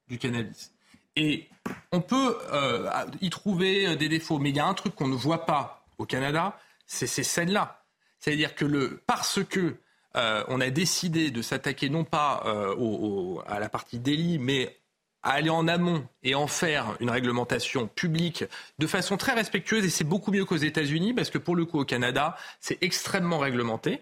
[0.09, 0.72] du cannabis.
[1.16, 1.49] Et
[1.92, 2.90] on peut euh,
[3.22, 6.05] y trouver des défauts, mais il y a un truc qu'on ne voit pas au
[6.05, 6.59] Canada,
[6.89, 7.84] c'est ces scènes-là.
[8.18, 9.76] C'est-à-dire que le, parce que
[10.16, 14.74] euh, on a décidé de s'attaquer non pas euh, à la partie délit, mais
[15.22, 18.45] à aller en amont et en faire une réglementation publique
[18.78, 21.80] de façon très respectueuse, et c'est beaucoup mieux qu'aux États-Unis, parce que pour le coup,
[21.80, 24.01] au Canada, c'est extrêmement réglementé.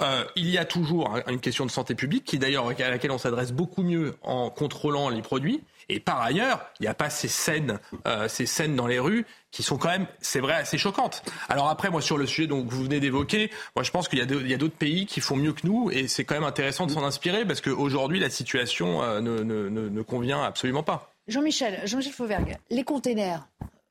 [0.00, 3.10] Euh, il y a toujours un- une question de santé publique, qui d'ailleurs à laquelle
[3.12, 5.62] on s'adresse beaucoup mieux en contrôlant les produits.
[5.90, 9.26] Et par ailleurs, il n'y a pas ces scènes, euh, ces scènes dans les rues
[9.50, 11.24] qui sont quand même, c'est vrai, assez choquantes.
[11.48, 14.20] Alors après, moi sur le sujet donc, que vous venez d'évoquer, moi je pense qu'il
[14.20, 16.92] y a d'autres pays qui font mieux que nous, et c'est quand même intéressant de
[16.92, 21.12] s'en inspirer parce qu'aujourd'hui la situation euh, ne convient absolument pas.
[21.26, 23.48] Jean-Michel, Jean-Michel Fauvergue, les containers,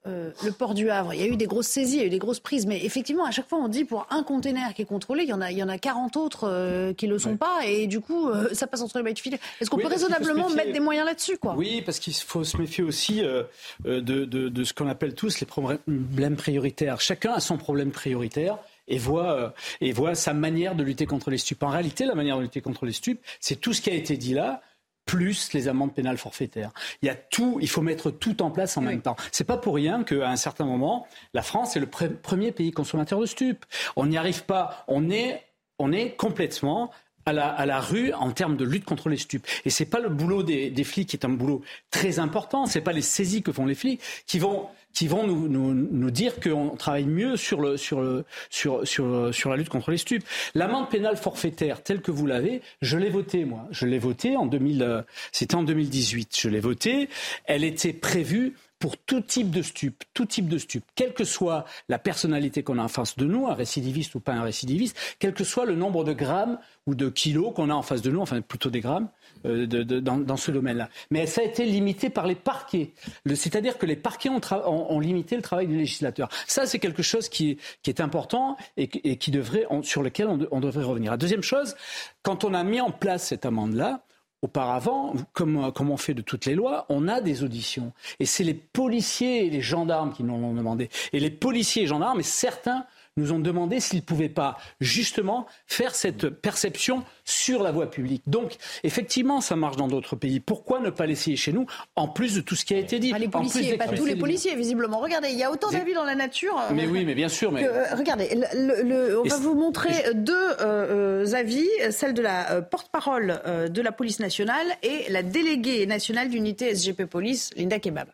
[0.08, 2.06] euh, le port du Havre, il y a eu des grosses saisies, il y a
[2.06, 4.82] eu des grosses prises, mais effectivement, à chaque fois, on dit pour un container qui
[4.82, 7.14] est contrôlé, il y en a, il y en a 40 autres euh, qui ne
[7.14, 9.39] le sont pas, et du coup, euh, ça passe entre les mailles du filet.
[9.60, 10.56] Est-ce qu'on Oui, peut raisonnablement méfier.
[10.56, 11.56] mettre des moyens là-dessus, quoi?
[11.58, 15.45] Oui, parce qu'il faut se méfier aussi de, de- de ce qu'on appelle tous les
[15.45, 17.02] problèmes prioritaires.
[17.02, 18.58] Chacun a son problème prioritaire.
[18.91, 21.62] Et voit, et voit sa manière de lutter contre les stupes.
[21.62, 24.18] En réalité, la manière de lutter contre les stupes, c'est tout ce qui a été
[24.18, 24.64] dit là,
[25.10, 26.72] plus les amendes pénales forfaitaires.
[27.01, 29.16] Il y a tout, il faut mettre tout en place en même temps.
[29.32, 32.72] C'est pas pour rien qu'à un certain moment, la France est le pre- premier pays
[32.72, 33.66] consommateur de stupes.
[33.95, 34.86] On n'y arrive pas.
[34.88, 35.43] On est,
[35.80, 36.91] on est complètement
[37.26, 37.34] à
[37.65, 39.45] la, rue en termes de lutte contre les stupes.
[39.65, 41.61] Et c'est pas le boulot des, des flics qui est un boulot
[41.91, 42.65] très important.
[42.65, 46.11] C'est pas les saisies que font les flics qui vont qui vont nous, nous, nous
[46.11, 49.97] dire qu'on travaille mieux sur, le, sur, le, sur, sur, sur la lutte contre les
[49.97, 50.24] stupes.
[50.55, 53.67] L'amende pénale forfaitaire, telle que vous l'avez, je l'ai votée, moi.
[53.72, 55.01] Je l'ai votée en 2000, euh,
[55.32, 56.36] c'était en 2018.
[56.38, 57.09] Je l'ai votée.
[57.45, 61.66] Elle était prévue pour tout type de stupe, tout type de stupe, quelle que soit
[61.90, 65.34] la personnalité qu'on a en face de nous, un récidiviste ou pas un récidiviste, quel
[65.34, 66.58] que soit le nombre de grammes
[66.88, 69.10] ou de kilos qu'on a en face de nous, enfin plutôt des grammes,
[69.46, 70.88] euh, de- de- dans, dans ce domaine-là.
[71.12, 72.94] Mais ça a été limité par les parquets.
[73.26, 76.30] Le- C'est-à-dire que les parquets ont, ont- ont limité le travail du législateur.
[76.48, 80.02] Ça, c'est quelque chose qui est, qui est important et, et qui devrait, on- sur
[80.04, 81.12] lequel on, on devrait revenir.
[81.12, 81.76] La deuxième chose,
[82.24, 84.04] quand on a mis en place cette amende-là,
[84.42, 87.92] Auparavant, comme, on fait de toutes les lois, on a des auditions.
[88.20, 90.90] Et c'est les policiers et les gendarmes qui nous l'ont demandé.
[91.12, 92.86] Et les policiers et gendarmes, et certains
[93.20, 98.24] nous ont demandé s'ils ne pouvaient pas justement faire cette perception sur la voie publique.
[98.28, 100.39] Donc, effectivement, ça marche dans d'autres pays.
[100.39, 103.11] Pourquoi ne pas l'essayer chez nous, en plus de tout ce qui a été dit
[103.13, 104.99] Ah, les en plus policiers, pas tous les policiers, visiblement.
[104.99, 106.57] Regardez, il y a autant d'avis dans la nature.
[106.59, 107.51] euh, Mais oui, mais bien sûr.
[107.51, 107.63] Mais...
[107.63, 112.22] que, euh, regardez, le- le- le- on va vous montrer deux euh, avis, celle de
[112.22, 117.80] la euh, porte-parole de la police nationale et la déléguée nationale d'unité SGP Police, Linda
[117.80, 118.07] Kebab.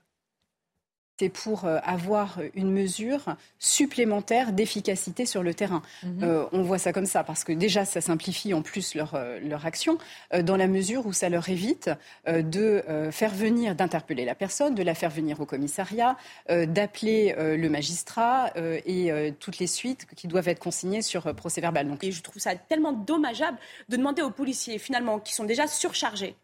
[1.17, 5.81] C'est pour euh, avoir une mesure supplémentaire d'efficacité sur le terrain.
[6.21, 9.39] Euh, on voit ça comme ça parce que déjà, ça simplifie en plus leur, euh,
[9.39, 9.97] leur action
[10.33, 11.89] euh, dans la mesure où ça leur évite
[12.27, 16.17] euh, de faire venir, d'interpeller la personne, de la faire venir au commissariat,
[16.49, 21.87] d'appeler le magistrat et toutes les suites qui doivent être consignées sur procès verbal.
[21.87, 23.57] Donc, Et je trouve ça tellement dommageable
[23.89, 26.35] de demander aux policiers, finalement, qui sont déjà surchargés,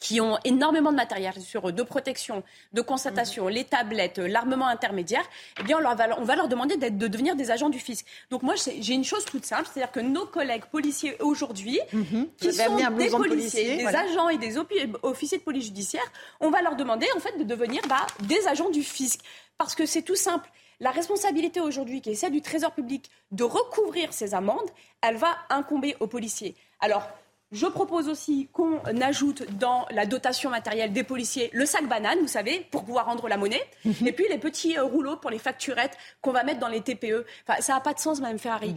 [0.00, 2.42] qui ont énormément de matériel sur eux, de protection,
[2.72, 5.24] de constatation, les tablettes, euh, l'armement intermédiaire,
[5.60, 8.06] eh bien, on, leur va, on va leur demander de devenir des agents du fisc.
[8.30, 12.60] Donc moi, j'ai une chose toute simple, c'est-à-dire que nos collègues policiers aujourd'hui, qui Vous
[12.60, 14.00] avez sont des policiers, policier, des voilà.
[14.00, 14.56] agents et des
[15.02, 18.70] officiers de police judiciaire, on va leur demander en fait de devenir bah, des agents
[18.70, 19.20] du fisc.
[19.58, 20.50] Parce que c'est tout simple.
[20.80, 24.70] La responsabilité aujourd'hui, qui est celle du Trésor public, de recouvrir ces amendes,
[25.02, 26.56] elle va incomber aux policiers.
[26.80, 27.06] Alors,
[27.52, 32.28] je propose aussi qu'on ajoute dans la dotation matérielle des policiers le sac banane, vous
[32.28, 34.06] savez, pour pouvoir rendre la monnaie, Mhm.
[34.06, 37.24] et puis les petits euh, rouleaux pour les facturettes qu'on va mettre dans les TPE.
[37.48, 38.74] Enfin, ça n'a pas de sens, Madame Ferrari.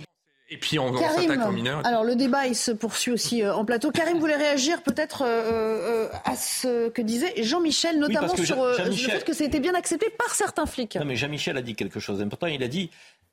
[0.50, 1.84] Et puis on, s'attaque aux mineurs.
[1.86, 3.92] alors le débat il se poursuit aussi euh, en plateau.
[3.92, 8.92] Karim voulait réagir peut-être euh, euh, à ce que disait Jean-Michel, notamment sur Jean- le
[8.94, 10.96] fait que ça a été bien accepté par certains flics.
[10.96, 12.48] Non, mais Jean-Michel a dit quelque chose d'important.
[12.48, 12.92] Il a dit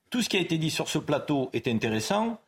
[0.09, 2.38] tout ce qui a été dit sur ce plateau est intéressant,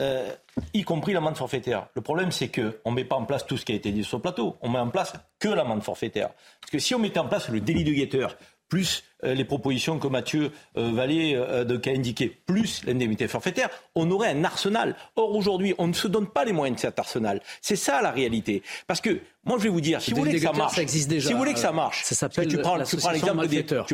[0.00, 0.32] euh,
[0.74, 1.88] y compris l'amende forfaitaire.
[1.94, 4.04] Le problème, c'est qu'on ne met pas en place tout ce qui a été dit
[4.04, 4.56] sur le plateau.
[4.60, 6.30] On met en place que l'amende forfaitaire.
[6.60, 8.36] Parce que si on mettait en place le délit de guetteur,
[8.68, 13.70] plus euh, les propositions que Mathieu euh, Vallée euh, de, qu'a indiqué, plus l'indemnité forfaitaire,
[13.94, 14.94] on aurait un arsenal.
[15.16, 17.40] Or, aujourd'hui, on ne se donne pas les moyens de cet arsenal.
[17.60, 18.62] C'est ça la réalité.
[18.86, 21.08] Parce que, moi, je vais vous dire, si vous voulez que ça marche, ça existe
[21.08, 21.28] déjà.
[21.28, 22.96] si vous voulez que ça Euh, marche, ça tu prends, tu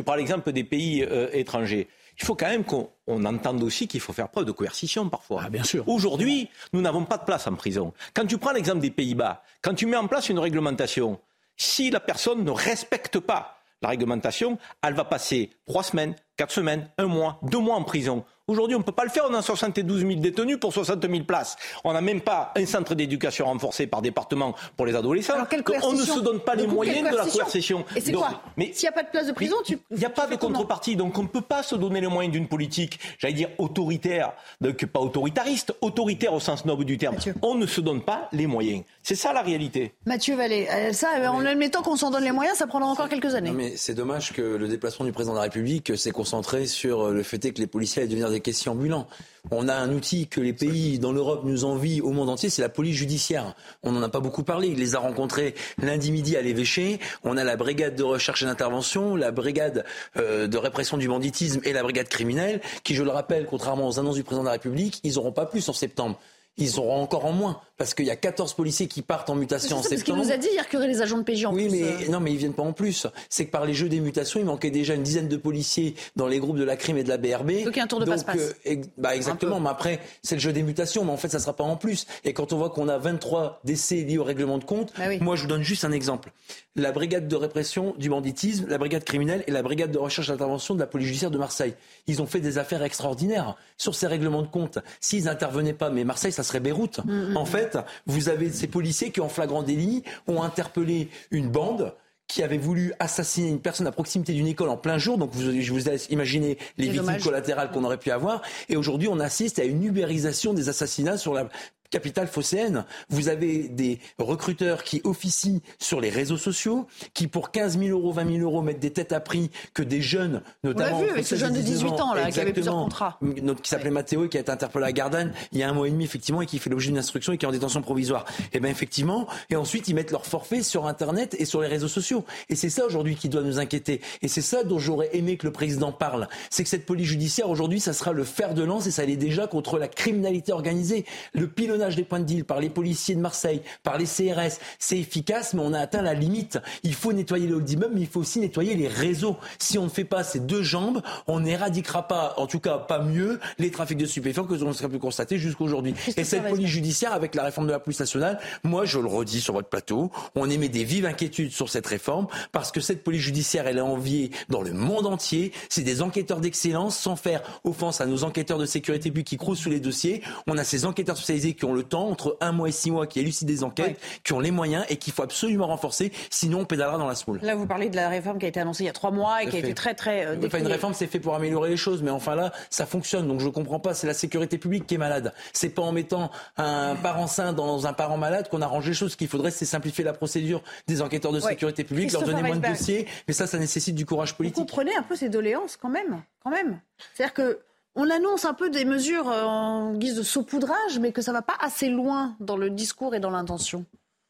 [0.03, 1.87] prends l'exemple des, pays euh, étrangers.
[2.19, 5.43] Il faut quand même qu'on on entende aussi qu'il faut faire preuve de coercition parfois.
[5.45, 5.87] Ah, bien sûr.
[5.87, 7.93] Aujourd'hui, nous n'avons pas de place en prison.
[8.13, 11.19] Quand tu prends l'exemple des Pays-Bas, quand tu mets en place une réglementation,
[11.57, 16.89] si la personne ne respecte pas la réglementation, elle va passer trois semaines, quatre semaines,
[16.97, 18.23] un mois, deux mois en prison.
[18.47, 19.23] Aujourd'hui, on ne peut pas le faire.
[19.27, 21.55] On a 72 000 détenus pour 60 000 places.
[21.83, 25.33] On n'a même pas un centre d'éducation renforcé par département pour les adolescents.
[25.33, 25.47] Alors,
[25.81, 27.83] on ne se donne pas les coup, moyens de la coercition.
[27.95, 29.79] Et c'est quoi mais S'il n'y a pas de place de prison, tu.
[29.89, 32.31] il n'y a pas de contrepartie, donc on ne peut pas se donner les moyens
[32.31, 37.15] d'une politique, j'allais dire autoritaire, donc pas autoritariste, autoritaire au sens noble du terme.
[37.41, 38.83] On ne se donne pas les moyens.
[39.01, 39.93] C'est ça la réalité.
[40.05, 43.09] Mathieu Vallée, euh, ça, euh, en admettant qu'on s'en donne les moyens, ça prendra encore
[43.09, 43.49] quelques années.
[43.49, 47.09] Non, mais c'est dommage que le déplacement du président de la République s'est concentré sur
[47.09, 49.07] le fait que les policiers allaient devenir des caissiers ambulants.
[49.51, 52.61] On a un outil que les pays dans l'Europe nous envient au monde entier, c'est
[52.61, 53.53] la police judiciaire.
[53.83, 54.69] On n'en a pas beaucoup parlé.
[54.69, 56.99] Il les a rencontrés lundi midi à l'évêché.
[57.23, 59.85] On a la brigade de recherche et d'intervention, la brigade
[60.17, 63.99] euh, de répression du banditisme et la brigade criminelle, qui, je le rappelle, contrairement aux
[63.99, 66.19] annonces du président de la République, ils n'auront pas plus en septembre.
[66.57, 69.77] Ils auront encore en moins, parce qu'il y a 14 policiers qui partent en mutation
[69.77, 70.25] en C'est ça, parce qu'il septembre.
[70.27, 71.77] nous a dit hier aurait les agents de PJ en Oui, plus.
[71.79, 72.11] mais euh.
[72.11, 73.07] non, mais ils viennent pas en plus.
[73.29, 76.27] C'est que par les jeux des mutations, il manquait déjà une dizaine de policiers dans
[76.27, 77.63] les groupes de la crime et de la BRB.
[77.65, 78.37] Donc il y a un tour de passe-passe.
[78.37, 79.59] euh, ex- bah exactement.
[79.59, 82.05] Mais après, c'est le jeu des mutations, mais en fait, ça sera pas en plus.
[82.23, 85.19] Et quand on voit qu'on a 23 décès liés au règlement de compte, Bah oui.
[85.21, 86.31] moi, je vous donne juste un exemple.
[86.77, 90.75] La brigade de répression du banditisme, la brigade criminelle et la brigade de recherche d'intervention
[90.75, 91.73] de la police judiciaire de Marseille.
[92.07, 94.79] Ils ont fait des affaires extraordinaires sur ces règlements de compte.
[94.99, 96.99] S'ils intervenaient pas, mais Marseille, ça serait Beyrouth.
[97.05, 97.64] Mm, En fait,
[98.05, 101.93] vous avez ces policiers qui, en flagrant délit, ont interpellé une bande
[102.27, 105.17] qui avait voulu assassiner une personne à proximité d'une école en plein jour.
[105.17, 107.23] Donc, vous, je vous laisse imaginer les victimes dommage.
[107.23, 108.41] collatérales qu'on aurait pu avoir.
[108.67, 111.49] Et aujourd'hui, on assiste à une ubérisation des assassinats sur la
[111.95, 112.83] capitale phocéenne.
[113.07, 118.11] Vous avez des recruteurs qui officient sur les réseaux sociaux, qui pour 15 000 euros,
[118.11, 121.25] 20 000 euros mettent des têtes à prix que des jeunes, notamment vu entre avec
[121.25, 123.17] ce 16 et jeune de 19 18 ans, là, qui avait plusieurs contrats.
[123.21, 125.73] Notre- qui s'appelait Mathéo et qui a été interpellé à Gardanne il y a un
[125.73, 127.81] mois et demi effectivement et qui fait l'objet d'une instruction et qui est en détention
[127.81, 128.25] provisoire.
[128.51, 131.87] Et bien effectivement, et ensuite ils mettent leur forfait sur Internet et sur les réseaux
[131.87, 132.25] sociaux.
[132.49, 134.01] Et c'est ça aujourd'hui qui doit nous inquiéter.
[134.21, 136.27] Et c'est ça dont j'aurais aimé que le président parle.
[136.49, 139.15] C'est que cette police judiciaire aujourd'hui, ça sera le fer de lance et ça l'est
[139.15, 141.05] déjà contre la criminalité organisée.
[141.33, 144.97] Le pilonnage des points de deal par les policiers de Marseille, par les CRS, c'est
[144.97, 146.57] efficace, mais on a atteint la limite.
[146.83, 149.37] Il faut nettoyer les halls d'immeubles, mais il faut aussi nettoyer les réseaux.
[149.59, 152.99] Si on ne fait pas ces deux jambes, on n'éradiquera pas, en tout cas pas
[153.03, 155.93] mieux, les trafics de stupéfiants que l'on serait pu constater jusqu'aujourd'hui.
[156.17, 159.41] Et cette police judiciaire, avec la réforme de la police nationale, moi je le redis
[159.41, 163.21] sur votre plateau, on émet des vives inquiétudes sur cette réforme, parce que cette police
[163.21, 165.51] judiciaire, elle est enviée dans le monde entier.
[165.69, 169.59] C'est des enquêteurs d'excellence, sans faire offense à nos enquêteurs de sécurité publique qui crousent
[169.59, 170.21] sous les dossiers.
[170.47, 173.05] On a ces enquêteurs spécialisés qui ont le temps, entre un mois et six mois,
[173.07, 176.65] qui élucident des enquêtes, qui ont les moyens et qu'il faut absolument renforcer, sinon on
[176.65, 177.39] pédalera dans la semoule.
[177.43, 179.43] Là, vous parlez de la réforme qui a été annoncée il y a trois mois
[179.43, 181.77] et qui a été très, très euh, Enfin, une réforme, c'est fait pour améliorer les
[181.77, 183.27] choses, mais enfin là, ça fonctionne.
[183.27, 183.93] Donc je comprends pas.
[183.93, 185.33] C'est la sécurité publique qui est malade.
[185.53, 189.11] C'est pas en mettant un parent sain dans un parent malade qu'on arrange les choses.
[189.11, 191.49] Ce qu'il faudrait, c'est simplifier la procédure des enquêteurs de Ouais.
[191.51, 193.07] sécurité publique, leur donner moins de dossiers.
[193.27, 194.57] Mais ça, ça nécessite du courage Vous politique.
[194.57, 196.79] comprenez un peu ces doléances quand même, quand même.
[197.13, 197.59] C'est-à-dire que
[197.95, 201.41] on annonce un peu des mesures euh, en guise de saupoudrage, mais que ça va
[201.41, 203.85] pas assez loin dans le discours et dans l'intention.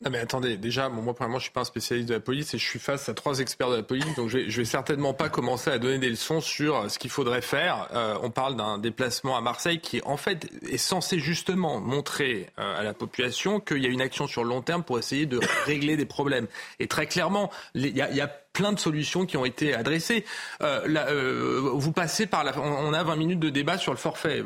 [0.09, 2.65] Mais attendez, déjà, moi premièrement, je suis pas un spécialiste de la police et je
[2.65, 5.71] suis face à trois experts de la police, donc je vais, vais certainement pas commencer
[5.71, 7.87] à donner des leçons sur euh, ce qu'il faudrait faire.
[7.93, 12.83] Euh, on parle d'un déplacement à Marseille qui, en fait, est censé justement montrer à
[12.83, 15.97] la population qu'il y a une action sur le long terme pour essayer de régler
[15.97, 16.47] des problèmes.
[16.79, 20.25] Et très clairement, il a, y a plein de solutions qui ont été adressées.
[20.63, 24.43] Euh, vous passez par la, on, a 20 minutes de débat sur le forfait.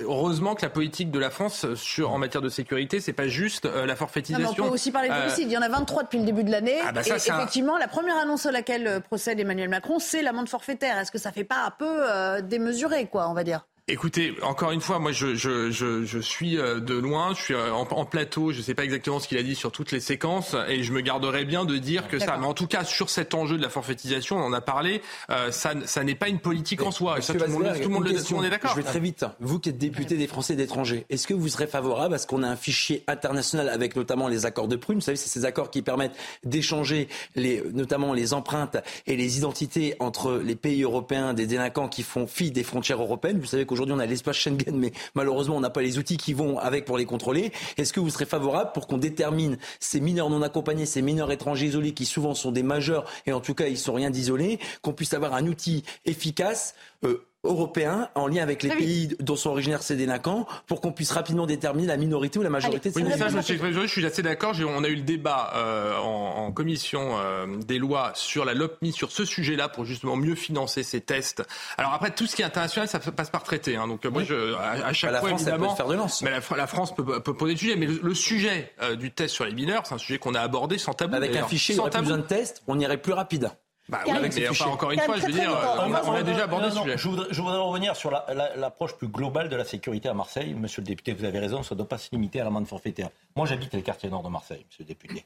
[0.00, 3.66] heureusement que la politique de la France sur, en matière de sécurité, c'est pas juste
[3.66, 4.64] la forfaitisation.
[4.64, 5.48] on peut aussi parler d'homicide.
[5.48, 6.78] Il y en a 23 depuis le début de l'année.
[6.86, 10.98] Ah bah et effectivement, la première annonce à laquelle procède Emmanuel Macron, c'est l'amende forfaitaire.
[10.98, 13.66] Est-ce que ça fait pas un peu démesuré, quoi, on va dire?
[13.92, 17.52] Écoutez, encore une fois, moi je, je, je, je suis euh, de loin, je suis
[17.52, 19.92] euh, en, en plateau, je ne sais pas exactement ce qu'il a dit sur toutes
[19.92, 22.38] les séquences, et je me garderai bien de dire que ça.
[22.38, 25.50] Mais en tout cas, sur cet enjeu de la forfaitisation, on en a parlé, euh,
[25.50, 27.18] ça, ça n'est pas une politique en soi.
[27.18, 28.70] Et ça, tout, le monde, tout, le monde, tout le monde est d'accord.
[28.70, 29.26] Je vais très vite.
[29.40, 32.42] Vous qui êtes député des Français d'étrangers, est-ce que vous serez favorable à ce qu'on
[32.42, 35.70] ait un fichier international avec notamment les accords de Prune Vous savez, c'est ces accords
[35.70, 41.46] qui permettent d'échanger les, notamment les empreintes et les identités entre les pays européens des
[41.46, 43.38] délinquants qui font fi des frontières européennes.
[43.38, 46.32] Vous savez qu'aujourd'hui, on a l'espace Schengen, mais malheureusement, on n'a pas les outils qui
[46.32, 47.52] vont avec pour les contrôler.
[47.76, 51.66] Est-ce que vous serez favorable pour qu'on détermine ces mineurs non accompagnés, ces mineurs étrangers
[51.66, 54.92] isolés, qui souvent sont des majeurs, et en tout cas, ils sont rien d'isolés, qu'on
[54.92, 56.74] puisse avoir un outil efficace
[57.04, 61.10] euh, européen en lien avec les pays dont sont originaires ces délinquants pour qu'on puisse
[61.10, 64.54] rapidement déterminer la minorité ou la majorité de ces oui, ça, je, suis assez d'accord.
[64.64, 69.10] On a eu le débat euh, en, commission euh, des lois sur la LOPMI sur
[69.10, 71.42] ce sujet-là pour justement mieux financer ces tests.
[71.78, 73.76] Alors après, tout ce qui est international, ça passe par traité.
[73.76, 73.88] Hein.
[73.88, 76.22] Donc moi, je, à, chaque bah, la fois, France, évidemment, peut faire de lance.
[76.22, 77.76] Mais la, France peut, peut, poser le sujet.
[77.76, 80.78] Mais le, sujet euh, du test sur les mineurs, c'est un sujet qu'on a abordé
[80.78, 81.16] sans tabou.
[81.16, 83.50] Avec un fichier, sans il n'y aurait plus besoin de tests, on irait plus rapide.
[83.88, 86.76] Bah, oui, mais enfin, encore une fois, je veux dire, on, a, déjà abordé ce
[86.76, 86.96] sujet.
[86.96, 90.54] Je voudrais, je voudrais, revenir sur l'approche plus globale de la sécurité à Marseille.
[90.54, 93.10] Monsieur le député, vous avez raison, ça ne doit pas se limiter à l'amende forfaitaire.
[93.34, 95.24] Moi, j'habite le quartier nord de Marseille, monsieur le député.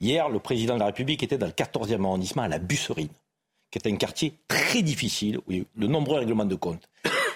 [0.00, 3.08] Hier, le président de la République était dans le 14e arrondissement à la Busserine,
[3.70, 6.54] qui est un quartier très difficile, où il y a eu de nombreux règlements de
[6.54, 6.88] compte.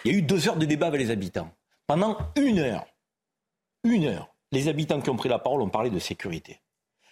[0.05, 1.51] Il y a eu deux heures de débat avec les habitants.
[1.87, 2.87] Pendant une heure,
[3.83, 6.61] une heure, les habitants qui ont pris la parole ont parlé de sécurité,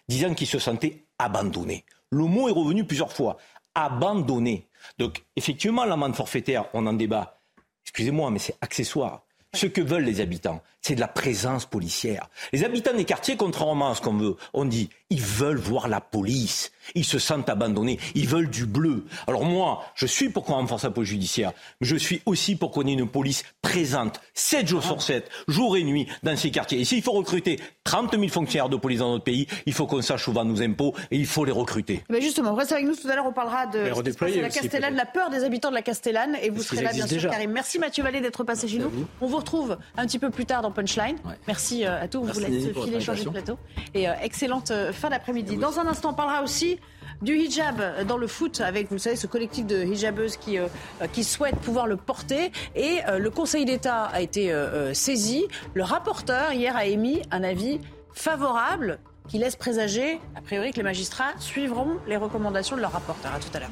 [0.09, 1.85] disant qu'ils se sentaient abandonnés.
[2.11, 3.37] Le mot est revenu plusieurs fois.
[3.75, 4.67] Abandonné.
[4.99, 7.39] Donc, effectivement, l'amende forfaitaire, on en débat.
[7.85, 9.23] Excusez-moi, mais c'est accessoire.
[9.55, 12.31] Ce que veulent les habitants, c'est de la présence policière.
[12.55, 16.01] Les habitants des quartiers, contrairement à ce qu'on veut, on dit, ils veulent voir la
[16.01, 16.73] police.
[16.95, 17.99] Ils se sentent abandonnés.
[18.15, 19.05] Ils veulent du bleu.
[19.27, 21.53] Alors moi, je suis pour qu'on renforce la police judiciaire.
[21.83, 25.77] Mais je suis aussi pour qu'on ait une police présente, 7 jours sur 7, jour
[25.77, 26.81] et nuit, dans ces quartiers.
[26.81, 30.01] Et s'il faut recruter 30 000 fonctionnaires de police dans notre pays, il faut qu'on
[30.01, 32.03] sache où vont nos impôts et il faut les recruter.
[32.09, 33.27] Mais justement, restez avec nous tout à l'heure.
[33.27, 36.37] On parlera de la Castellane, la peur des habitants de la Castellane.
[36.43, 37.53] Et vous serez là, bien sûr, Karim.
[37.53, 38.91] Merci Mathieu Vallée d'être passé chez nous.
[39.21, 41.17] On vous retrouve un petit peu plus tard dans Punchline.
[41.49, 42.19] Merci euh, à tous.
[42.19, 43.59] On vous laisse filer changer de plateau.
[43.95, 45.57] Et euh, excellente euh, fin d'après-midi.
[45.57, 46.79] Dans un instant, on parlera aussi
[47.21, 50.69] du hijab dans le foot avec, vous savez, ce collectif de hijabeuses qui, euh,
[51.13, 52.53] qui souhaitent pouvoir le porter.
[52.77, 55.47] Et euh, le Conseil d'État a été euh, saisi.
[55.75, 57.81] Le rapporteur, hier, a émis un avis
[58.13, 63.35] favorable qui laisse présager, a priori, que les magistrats suivront les recommandations de leur rapporteur.
[63.35, 63.71] À tout à l'heure.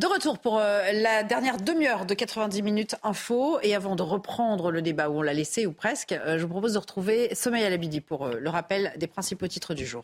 [0.00, 3.60] De retour pour euh, la dernière demi-heure de 90 minutes info.
[3.62, 6.48] Et avant de reprendre le débat où on l'a laissé, ou presque, euh, je vous
[6.48, 10.02] propose de retrouver Sommeil à l'Abidi pour euh, le rappel des principaux titres du jour.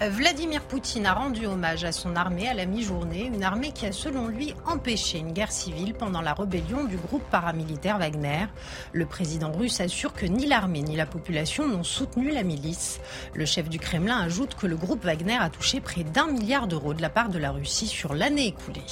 [0.00, 3.90] Vladimir Poutine a rendu hommage à son armée à la mi-journée, une armée qui a
[3.90, 8.46] selon lui empêché une guerre civile pendant la rébellion du groupe paramilitaire Wagner.
[8.92, 13.00] Le président russe assure que ni l'armée ni la population n'ont soutenu la milice.
[13.34, 16.94] Le chef du Kremlin ajoute que le groupe Wagner a touché près d'un milliard d'euros
[16.94, 18.86] de la part de la Russie sur l'année écoulée.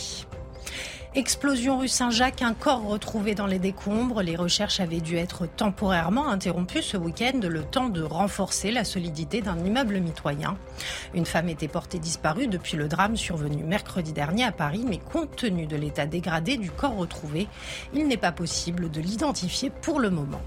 [1.16, 4.20] Explosion rue Saint-Jacques, un corps retrouvé dans les décombres.
[4.20, 9.40] Les recherches avaient dû être temporairement interrompues ce week-end, le temps de renforcer la solidité
[9.40, 10.58] d'un immeuble mitoyen.
[11.14, 15.34] Une femme était portée disparue depuis le drame survenu mercredi dernier à Paris, mais compte
[15.36, 17.48] tenu de l'état dégradé du corps retrouvé,
[17.94, 20.42] il n'est pas possible de l'identifier pour le moment.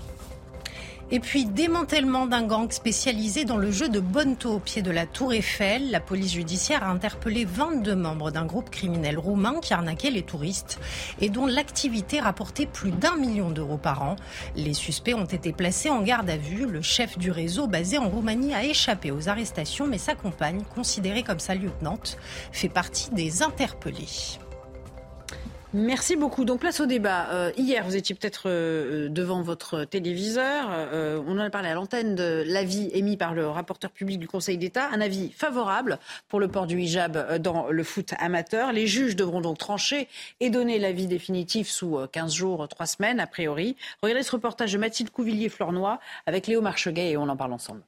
[1.12, 5.08] Et puis démantèlement d'un gang spécialisé dans le jeu de bonneto au pied de la
[5.08, 5.90] Tour Eiffel.
[5.90, 10.80] La police judiciaire a interpellé 22 membres d'un groupe criminel roumain qui arnaquait les touristes
[11.20, 14.18] et dont l'activité rapportait plus d'un million d'euros par an.
[14.56, 16.68] Les suspects ont été placés en garde à vue.
[16.68, 21.24] Le chef du réseau basé en Roumanie a échappé aux arrestations, mais sa compagne, considérée
[21.24, 22.20] comme sa lieutenante,
[22.52, 24.40] fait partie des interpellés.
[25.74, 26.46] Merci beaucoup.
[26.46, 27.30] Donc place au débat.
[27.32, 30.66] Euh, hier, vous étiez peut-être euh, devant votre téléviseur.
[30.72, 34.28] Euh, on en a parlé à l'antenne de l'avis émis par le rapporteur public du
[34.28, 38.74] Conseil d'État, un avis favorable pour le port du hijab dans le foot amateur.
[38.74, 40.08] Les juges devront donc trancher
[40.40, 43.76] et donner l'avis définitif sous 15 jours, 3 semaines a priori.
[44.02, 47.82] Regardez ce reportage de Mathilde Couvillier-Flornois avec Léo Marcheguet et on en parle ensemble.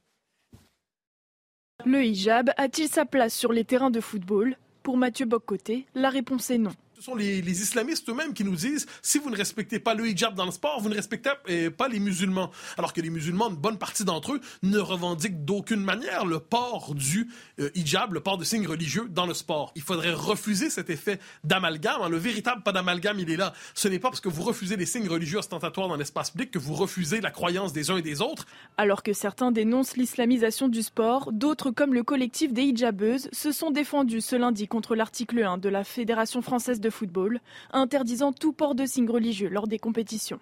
[1.84, 4.56] Le hijab a-t-il sa place sur les terrains de football?
[4.84, 6.72] Pour Mathieu Boccoté, la réponse est non.
[7.02, 10.44] Sont les, islamistes eux-mêmes qui nous disent si vous ne respectez pas le hijab dans
[10.44, 11.30] le sport, vous ne respectez
[11.76, 12.52] pas les musulmans.
[12.78, 16.94] Alors que les musulmans, une bonne partie d'entre eux, ne revendiquent d'aucune manière le port
[16.94, 17.28] du
[17.58, 19.72] euh, hijab, le port de signes religieux dans le sport.
[19.74, 22.08] Il faudrait refuser cet effet d'amalgame.
[22.08, 23.52] Le véritable pas d'amalgame, il est là.
[23.74, 26.60] Ce n'est pas parce que vous refusez les signes religieux ostentatoires dans l'espace public que
[26.60, 28.46] vous refusez la croyance des uns et des autres.
[28.76, 33.72] Alors que certains dénoncent l'islamisation du sport, d'autres, comme le collectif des hijabeuses, se sont
[33.72, 37.40] défendus ce lundi contre l'article 1 de la Fédération française de football,
[37.72, 40.38] interdisant tout port de signes religieux lors des compétitions.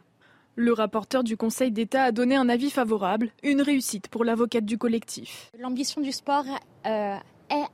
[0.56, 4.76] Le rapporteur du Conseil d'État a donné un avis favorable, une réussite pour l'avocate du
[4.76, 5.50] collectif.
[5.58, 6.44] L'ambition du sport
[6.86, 7.16] euh,
[7.48, 7.66] est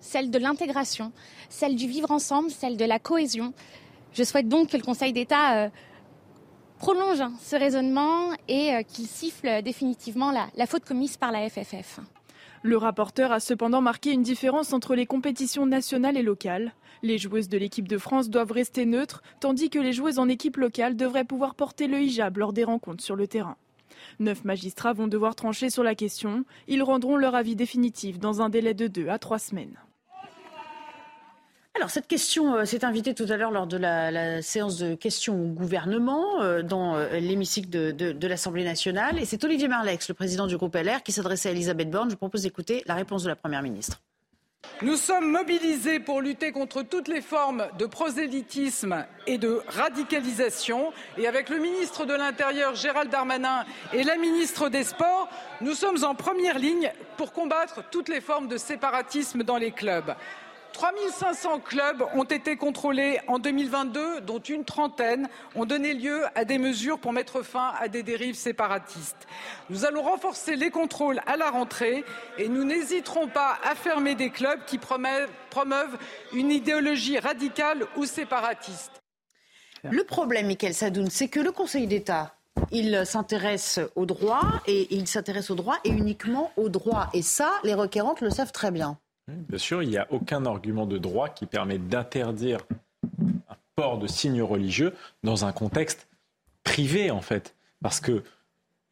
[0.00, 1.12] celle de l'intégration,
[1.48, 3.52] celle du vivre ensemble, celle de la cohésion.
[4.12, 5.68] Je souhaite donc que le Conseil d'État euh,
[6.78, 12.00] prolonge ce raisonnement et euh, qu'il siffle définitivement la faute commise par la FFF.
[12.66, 16.72] Le rapporteur a cependant marqué une différence entre les compétitions nationales et locales.
[17.02, 20.56] Les joueuses de l'équipe de France doivent rester neutres, tandis que les joueuses en équipe
[20.56, 23.58] locale devraient pouvoir porter le hijab lors des rencontres sur le terrain.
[24.18, 26.46] Neuf magistrats vont devoir trancher sur la question.
[26.66, 29.76] Ils rendront leur avis définitif dans un délai de deux à trois semaines.
[31.76, 35.34] Alors cette question euh, s'est invitée tout à l'heure lors de la, séance de questions
[35.34, 39.18] au gouvernement euh, dans euh, l'hémicycle de, l'Assemblée nationale.
[39.18, 42.10] Et c'est Olivier Marlex, le président du groupe LR, qui s'adressait à Elisabeth Borne.
[42.10, 44.00] Je propose d'écouter la réponse de la Première ministre.
[44.82, 50.92] Nous sommes mobilisés pour lutter contre toutes les formes de prosélytisme et de radicalisation.
[51.18, 55.28] Et avec le ministre de l'Intérieur, Gérald Darmanin, et la ministre des Sports,
[55.60, 60.14] nous sommes en première ligne pour combattre toutes les formes de séparatisme dans les clubs.
[60.74, 66.58] 3500 clubs ont été contrôlés en 2022, dont une trentaine ont donné lieu à des
[66.58, 69.26] mesures pour mettre fin à des dérives séparatistes.
[69.70, 72.04] Nous allons renforcer les contrôles à la rentrée
[72.38, 75.98] et nous n'hésiterons pas à fermer des clubs qui promeuvent
[76.32, 79.00] une idéologie radicale ou séparatiste.
[79.84, 82.34] Le problème, Michael Sadoun, c'est que le Conseil d'État
[82.70, 87.10] il s'intéresse au droit et il s'intéresse au droit et uniquement au droit.
[87.12, 88.98] Et ça, les requérantes le savent très bien.
[89.28, 92.60] Bien sûr, il n'y a aucun argument de droit qui permet d'interdire
[93.48, 96.08] un port de signes religieux dans un contexte
[96.62, 97.54] privé, en fait.
[97.82, 98.22] Parce que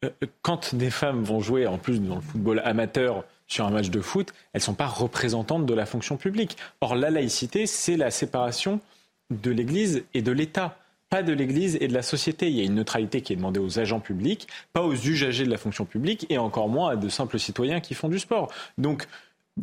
[0.03, 0.09] euh,
[0.41, 4.01] quand des femmes vont jouer, en plus dans le football amateur, sur un match de
[4.01, 6.57] foot, elles ne sont pas représentantes de la fonction publique.
[6.81, 8.79] Or, la laïcité, c'est la séparation
[9.29, 10.77] de l'Église et de l'État
[11.13, 12.49] pas de l'Église et de la société.
[12.49, 15.51] Il y a une neutralité qui est demandée aux agents publics, pas aux usagers de
[15.51, 18.51] la fonction publique et encore moins à de simples citoyens qui font du sport.
[18.79, 19.05] Donc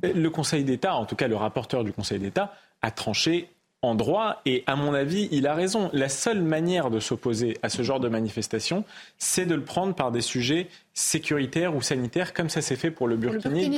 [0.03, 3.51] le Conseil d'État, en tout cas le rapporteur du Conseil d'État, a tranché
[3.83, 5.91] en droit et à mon avis, il a raison.
[5.93, 8.85] La seule manière de s'opposer à ce genre de manifestation,
[9.19, 13.09] c'est de le prendre par des sujets sécuritaires ou sanitaires, comme ça s'est fait pour
[13.09, 13.71] le Burkini,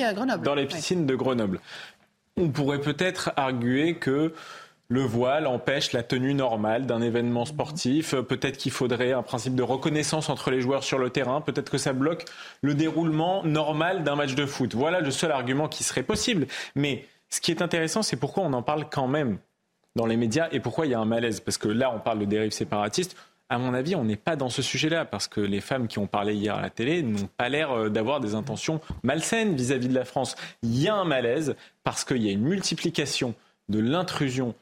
[0.43, 1.61] dans les piscines de Grenoble.
[2.37, 4.33] On pourrait peut-être arguer que
[4.93, 8.15] le voile empêche la tenue normale d'un événement sportif.
[8.15, 11.41] Peut-être qu'il faudrait un principe de reconnaissance entre les joueurs sur le terrain.
[11.41, 12.27] Peut-être que ça bloque
[12.61, 14.75] le déroulement normal d'un match de foot.
[14.75, 16.47] Voilà le seul argument qui serait possible.
[16.75, 19.39] Mais ce qui est intéressant, c'est pourquoi on en parle quand même
[19.97, 21.41] dans les médias et pourquoi il y a un malaise.
[21.41, 23.17] Parce que là, on parle de dérives séparatistes.
[23.49, 26.07] À mon avis, on n'est pas dans ce sujet-là, parce que les femmes qui ont
[26.07, 29.91] parlé hier à la télé n'ont pas l'air euh, d'avoir des intentions malsaines vis-à-vis -vis
[29.91, 30.37] de la France.
[30.63, 33.35] Il y a un malaise, parce qu'il y a une multiplication
[33.69, 34.55] de l'intrusion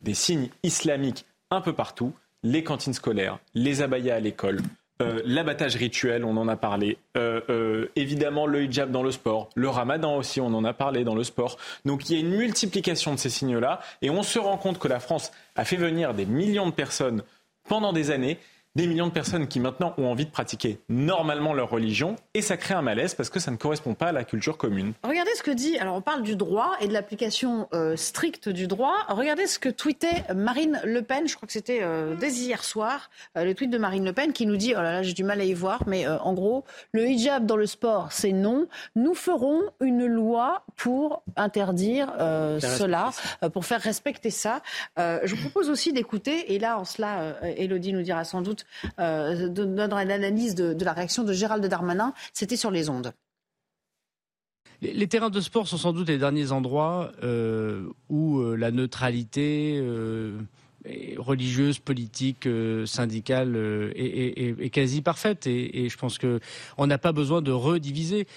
[0.00, 4.60] des signes islamiques un peu partout, les cantines scolaires, les abayas à l'école,
[5.02, 6.96] euh, l'abattage rituel, on en a parlé.
[7.16, 9.50] Euh, euh, évidemment, le hijab dans le sport.
[9.54, 11.58] Le ramadan aussi, on en a parlé dans le sport.
[11.84, 13.80] Donc il y a une multiplication de ces signes-là.
[14.00, 17.22] Et on se rend compte que la France a fait venir des millions de personnes
[17.68, 18.38] pendant des années
[18.76, 22.58] des millions de personnes qui maintenant ont envie de pratiquer normalement leur religion et ça
[22.58, 24.92] crée un malaise parce que ça ne correspond pas à la culture commune.
[25.02, 28.66] Regardez ce que dit, alors on parle du droit et de l'application euh, stricte du
[28.66, 28.94] droit.
[29.08, 33.08] Regardez ce que tweetait Marine Le Pen, je crois que c'était euh, dès hier soir,
[33.38, 35.24] euh, le tweet de Marine Le Pen qui nous dit, oh là là j'ai du
[35.24, 38.66] mal à y voir, mais en gros, le hijab dans le sport c'est non.
[38.94, 42.12] Nous ferons une loi pour interdire
[42.60, 43.10] cela,
[43.54, 44.60] pour faire respecter ça.
[44.98, 48.65] je vous propose aussi d'écouter, et là en cela, Elodie nous dira sans doute
[48.98, 53.12] euh, dans l'analyse de, la réaction de Gérald Darmanin, c'était sur les ondes.
[54.82, 59.82] Les, terrains de sport sont sans doute les derniers endroits euh, où euh, la neutralité
[61.16, 62.48] religieuse, politique,
[62.84, 63.56] syndicale
[63.96, 65.46] est, quasi parfaite.
[65.46, 68.28] Et je pense qu'on n'a pas besoin de rediviser.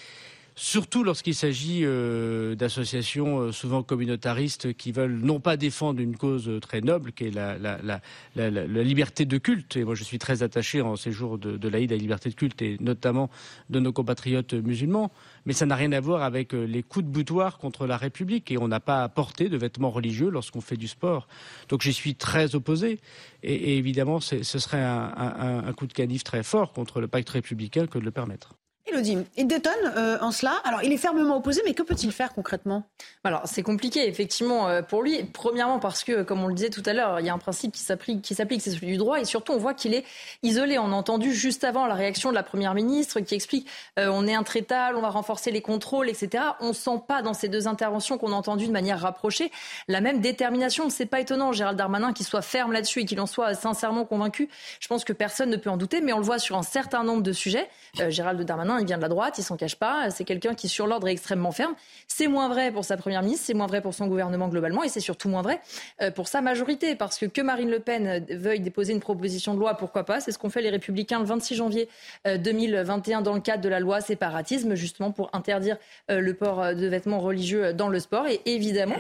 [0.60, 6.52] Surtout lorsqu'il s'agit euh, d'associations euh, souvent communautaristes qui veulent non pas défendre une cause
[6.62, 9.78] très noble, qui est la, liberté de culte.
[9.78, 12.30] Et moi, je suis très attaché en ces jours de, de l'Aïd à la liberté
[12.30, 13.30] de culte, et notamment
[13.70, 15.12] de nos compatriotes musulmans.
[15.46, 18.52] Mais ça n'a rien à voir avec euh, les coups de boutoir contre la République.
[18.52, 21.30] Et on n'a pas à porter de vêtements religieux lorsqu'on fait du sport.
[21.70, 23.00] Donc j'y suis très opposé.
[23.44, 27.30] Et, évidemment, ce serait un, un, un coup de canif très fort contre le pacte
[27.30, 28.59] républicain que de le permettre.
[28.92, 30.54] Elodie, il détonne euh, en cela.
[30.64, 32.84] Alors, il est fermement opposé, mais que peut-il faire concrètement?
[33.24, 35.24] Alors, c'est compliqué, effectivement, euh, pour lui.
[35.24, 37.74] Premièrement, parce que, comme on le disait tout à l'heure, il y a un principe
[37.74, 38.36] qui s'applique, c'est
[38.72, 39.20] celui du droit.
[39.20, 40.06] Et surtout, on voit qu'il est
[40.44, 40.78] isolé.
[40.78, 43.68] On a entendu juste avant la réaction de la première ministre qui explique
[43.98, 46.44] euh, on est intraitable, on va renforcer les contrôles, etc.
[46.60, 49.52] On sent pas dans ces deux interventions qu'on a entendues de manière rapprochée
[49.88, 50.90] la même détermination.
[50.90, 54.50] C'est pas étonnant, Gérald Darmanin, qui soit ferme là-dessus et qu'il en soit sincèrement convaincu.
[54.80, 57.04] Je pense que personne ne peut en douter, mais on le voit sur un certain
[57.04, 57.70] nombre de sujets.
[58.10, 60.10] Gérald Darmanin, il vient de la droite, il s'en cache pas.
[60.10, 61.74] C'est quelqu'un qui, sur l'ordre, est extrêmement ferme.
[62.08, 64.90] C'est moins vrai pour sa première ministre, c'est moins vrai pour son gouvernement globalement, et
[64.90, 65.62] c'est surtout moins vrai
[66.02, 66.96] euh, pour sa majorité.
[66.96, 70.20] Parce que que Marine Le Pen euh, veuille déposer une proposition de loi, pourquoi pas
[70.20, 71.90] C'est ce qu'ont fait les Républicains le 26 janvier
[72.26, 75.78] 2021 euh, dans le cadre de la loi séparatisme, justement pour interdire
[76.10, 78.28] le port de vêtements religieux dans le sport.
[78.28, 78.96] Et évidemment,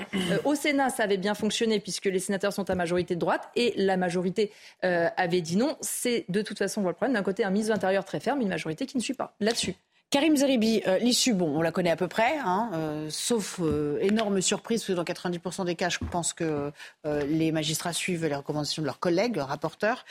[0.46, 3.74] au Sénat, ça avait bien fonctionné puisque les sénateurs sont à majorité de droite et
[3.78, 5.76] la majorité avait dit non.
[5.82, 7.16] C'est de toute façon, on voit le problème.
[7.16, 9.76] D'un côté, un ministre de l'Intérieur très ferme, une majorité qui ne suit pas là-dessus.
[10.12, 14.00] Karim Zeribi, euh, l'issue, bon, on la connaît à peu près, hein, euh, sauf euh,
[14.02, 16.72] énorme surprise, parce que dans 90% des cas, je pense que
[17.06, 20.06] les magistrats suivent les recommandations de leurs collègues, rapporteurs.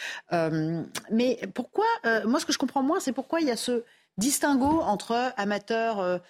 [1.11, 1.87] mais pourquoi,
[2.25, 3.85] moi ce que je comprends moins, c'est pourquoi il y a ce
[4.19, 6.21] distinguo entre amateurs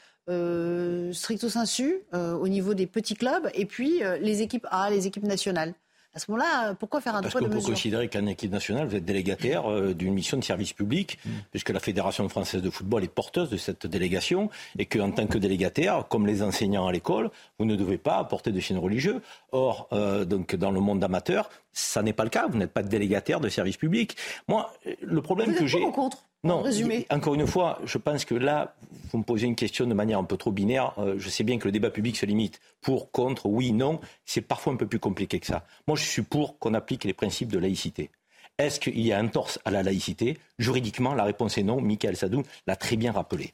[1.12, 5.74] stricto sensu au niveau des petits clubs et puis les équipes A, les équipes nationales.
[6.14, 8.88] À ce moment-là, pourquoi faire un Parce droit que de mesure considérer qu'en équipe nationale,
[8.88, 11.30] vous êtes délégataire euh, d'une mission de service public, Mm.
[11.50, 14.48] puisque la Fédération française de football est porteuse de cette délégation,
[14.78, 18.52] et qu'en tant que délégataire, comme les enseignants à l'école, vous ne devez pas apporter
[18.52, 19.20] de signes religieux.
[19.52, 22.46] Or, euh, donc, dans le monde amateur, ça n'est pas le cas.
[22.48, 24.16] Vous n'êtes pas délégataire de service public.
[24.48, 25.80] Moi, euh, le problème Vous que j'ai.
[25.92, 26.24] contre?
[26.44, 27.06] Non, résumé.
[27.10, 28.76] encore une fois, je pense que là,
[29.10, 30.92] vous me posez une question de manière un peu trop binaire.
[30.98, 34.00] Euh, je sais bien que le débat public se limite pour, contre, oui, non.
[34.24, 35.66] C'est parfois un peu plus compliqué que ça.
[35.88, 38.10] Moi, je suis pour qu'on applique les principes de laïcité.
[38.58, 40.38] Est-ce qu'il y a un torse à la laïcité?
[40.58, 41.80] Juridiquement, la réponse est non.
[41.80, 43.52] Michael Sadou l'a très bien rappelé.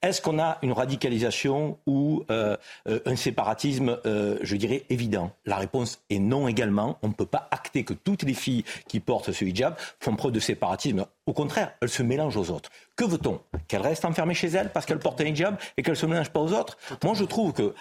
[0.00, 5.32] Est-ce qu'on a une radicalisation ou euh, euh, un séparatisme, euh, je dirais, évident?
[5.44, 6.98] La réponse est non également.
[7.02, 10.30] On ne peut pas acter que toutes les filles qui portent ce hijab font preuve
[10.30, 11.04] de séparatisme.
[11.26, 12.70] Au contraire, elles se mélangent aux autres.
[12.94, 13.40] Que veut-on?
[13.66, 16.30] Qu'elles restent enfermées chez elles parce qu'elles portent un hijab et qu'elles ne se mélangent
[16.30, 16.78] pas aux autres?
[17.02, 17.74] Moi, je trouve que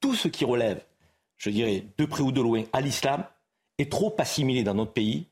[0.00, 0.80] tout ce qui relève,
[1.38, 3.24] je dirais, de près ou de loin, à l'islam,
[3.78, 5.26] est trop assimilé dans notre pays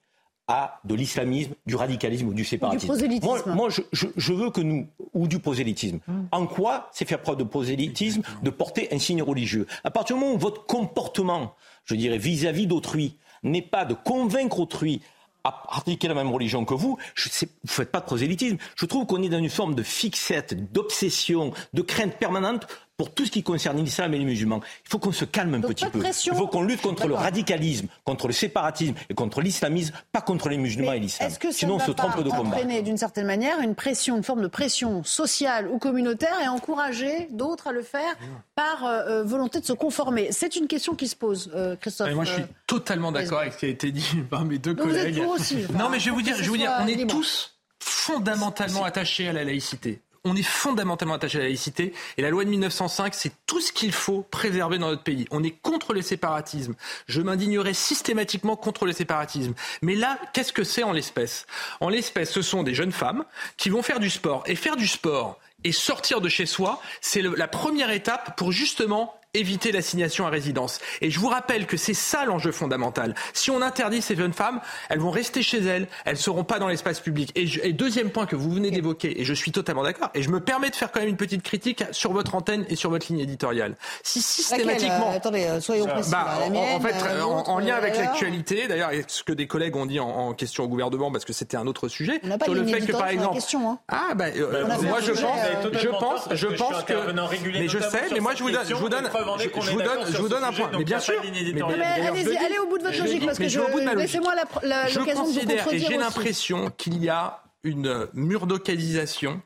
[0.49, 2.89] à de l'islamisme, du radicalisme ou du séparatisme.
[2.89, 3.27] prosélytisme.
[3.47, 6.01] Moi, moi, je, je- je veux que nous, ou du prosélytisme.
[6.33, 9.67] En quoi c'est faire preuve de prosélytisme de porter un signe religieux?
[9.85, 14.59] À partir du moment où votre comportement, je dirais, vis-à-vis d'autrui, n'est pas de convaincre
[14.61, 15.01] autrui
[15.45, 18.59] à pratiquer la même religion que vous, je sais, vous faites pas de prosélytisme.
[18.77, 22.67] Je trouve qu'on est dans une forme de fixette, d'obsession, de crainte permanente
[22.97, 24.61] pour tout ce qui concerne l'islam et les musulmans.
[24.87, 25.99] Il faut qu'on se calme un Donc, petit peu.
[25.99, 26.35] pression.
[26.35, 30.49] Il faut qu'on lutte contre le radicalisme, contre le séparatisme et contre l'islamisme, pas contre
[30.49, 31.29] les musulmans et l'islam.
[31.29, 32.49] Est-ce que ça Sinon, on ne va se trompe pas de combat.
[32.57, 37.29] entraîner d'une certaine manière une pression, une forme de pression sociale ou communautaire et encourager
[37.31, 38.15] d'autres à le faire
[38.55, 40.29] par euh, euh, volonté de se conformer?
[40.31, 42.09] C'est une question qui se pose, euh, Christophe.
[42.11, 44.75] Et moi, je suis totalement d'accord avec ce qui a été dit par mes deux
[44.75, 45.29] Donc vous êtes collègues.
[45.31, 47.15] aussi, non, mais je vais vous dire, je vais vous dire, on est libre.
[47.15, 50.01] tous fondamentalement attachés à la laïcité.
[50.25, 53.73] On est fondamentalement attachés à la laïcité et la loi de 1905, c'est tout ce
[53.73, 55.27] qu'il faut préserver dans notre pays.
[55.33, 56.75] On est contre le séparatisme.
[57.09, 59.55] Je m'indignerai systématiquement contre le séparatisme.
[59.83, 61.47] Mais là, qu'est-ce que c'est en l'espèce?
[61.81, 63.25] En l'espèce, ce sont des jeunes femmes
[63.57, 64.45] qui vont faire du sport.
[64.47, 69.17] Et faire du sport et sortir de chez soi, c'est la première étape pour justement
[69.35, 70.79] éviter l'assignation à résidence.
[71.01, 73.15] Et je vous rappelle que c'est ça l'enjeu fondamental.
[73.33, 74.61] Si on interdit ces jeunes femmes,
[74.91, 77.33] elles vont rester chez elles, elles seront pas dans l'espace public.
[77.35, 80.23] Et, je- et deuxième point que vous venez d'évoquer, et je suis totalement d'accord, et
[80.23, 82.91] je me permets de faire quand même une petite critique sur votre antenne et sur
[82.91, 83.77] votre ligne éditoriale.
[84.03, 84.97] Si systématiquement...
[84.99, 86.11] Laquelle, euh, attendez, euh, soyons précis.
[86.11, 86.49] Bah, là.
[86.53, 89.77] La en- fait, euh, en, lien euh, avec l'actualité, d'ailleurs, et ce que des collègues
[89.77, 92.37] ont dit en, en question au gouvernement, parce que c'était un autre sujet, On n'a
[92.37, 93.79] pas sur le fait que par exemple, question, hein.
[93.89, 97.13] ah bah, euh, moi je pense, euh, je pense, je je pense que,
[97.59, 99.09] mais je sais, mais moi cette je vous donne,
[99.39, 101.15] je vous donne, je, vous je vous un point, mais bien sûr.
[101.21, 102.37] allez-y, dis.
[102.37, 104.09] allez au bout de votre logique, parce que je- vais au bout de ma logique.
[104.09, 109.41] laissez-moi l'occasion de vous considère, et contredire j'ai l'impression qu'il y a une murdocalisation.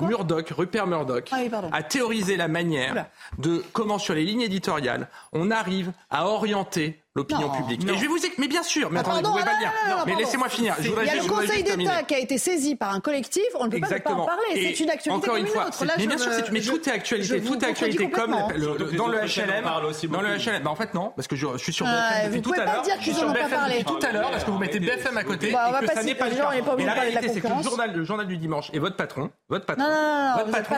[0.00, 3.10] Murdoch, Rupert Murdoch, Ah oui, a théorisé la manière Oula.
[3.38, 7.84] de comment sur les lignes éditoriales on arrive à orienter l'opinion publique.
[7.84, 7.92] Non.
[7.92, 9.60] Et je vais vous mais bien sûr, mais ah attendez, pardon, vous ne pouvez ah
[9.60, 9.96] pas non, le dire.
[9.96, 10.74] Non, mais laissez-moi finir.
[10.80, 13.00] Je voudrais Il y a juste, le Conseil d'État qui a été saisi par un
[13.00, 14.16] collectif, on ne peut Exactement.
[14.16, 14.42] pas en parler.
[14.54, 15.84] C'est une actualité encore une, comme une fois, autre.
[15.84, 19.08] Là, mais bien me, sûr, mais tout est actualité, tout est actualité comme le, dans
[19.08, 19.64] le HLM.
[20.10, 22.52] Dans le HLM, bah en fait non, parce que je, suis sur BFM depuis tout
[22.52, 22.84] à l'heure.
[22.98, 25.52] Je suis sur BFM depuis tout à l'heure, parce que vous mettez BFM à côté
[25.52, 26.50] bah, et que ça n'est pas le cas.
[26.76, 29.84] Mais la réalité, c'est que le journal du dimanche et votre patron, votre patron,
[30.36, 30.76] votre patron.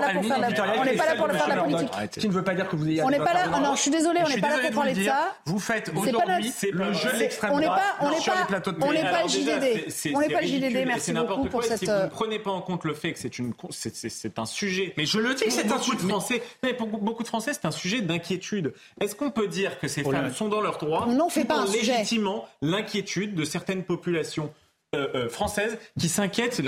[0.79, 1.91] On n'est pas là pour faire de la politique.
[2.13, 3.03] Ce qui ne veut pas dire que vous ayez.
[3.03, 3.47] On n'est pas là.
[3.47, 5.35] Non, je suis désolé, on n'est pas là pour parler de ça.
[5.47, 9.23] Vous faites aujourd'hui c'est le jeu de l'extrême On n'est pas, on n'est pas, pas
[9.23, 10.15] le JDD.
[10.15, 10.87] On n'est pas le JDD.
[10.87, 11.85] Merci beaucoup pour cette.
[11.85, 14.95] Vous ne prenez pas en compte le fait que c'est un sujet.
[14.97, 16.43] Mais je le dis que c'est un sujet français.
[16.63, 18.75] Mais pour beaucoup de Français, c'est un sujet d'inquiétude.
[19.01, 21.59] Est-ce qu'on peut dire que ces femmes sont dans leur droit On n'en fait pas
[21.59, 24.53] un légitimement l'inquiétude de certaines populations
[24.95, 26.61] euh, française qui s'inquiète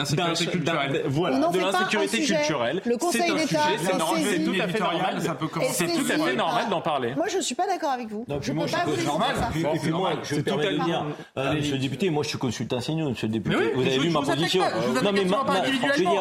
[0.50, 1.02] culturelle.
[1.06, 2.82] Voilà, de l'insécurité culturelle.
[2.84, 5.22] Le Conseil d'État c'est tout à fait normal.
[5.70, 7.14] C'est tout à fait normal d'en parler?
[7.16, 8.24] Moi, je ne suis pas d'accord avec vous.
[8.28, 9.36] Non, je ne peux pas vous normal.
[9.36, 9.50] Ça.
[9.74, 11.06] Et puis moi, je de dire,
[11.36, 13.56] euh, monsieur le député, moi, je suis consultant senior, monsieur le député.
[13.74, 14.62] Vous avez vu ma position.
[15.02, 15.26] Non, mais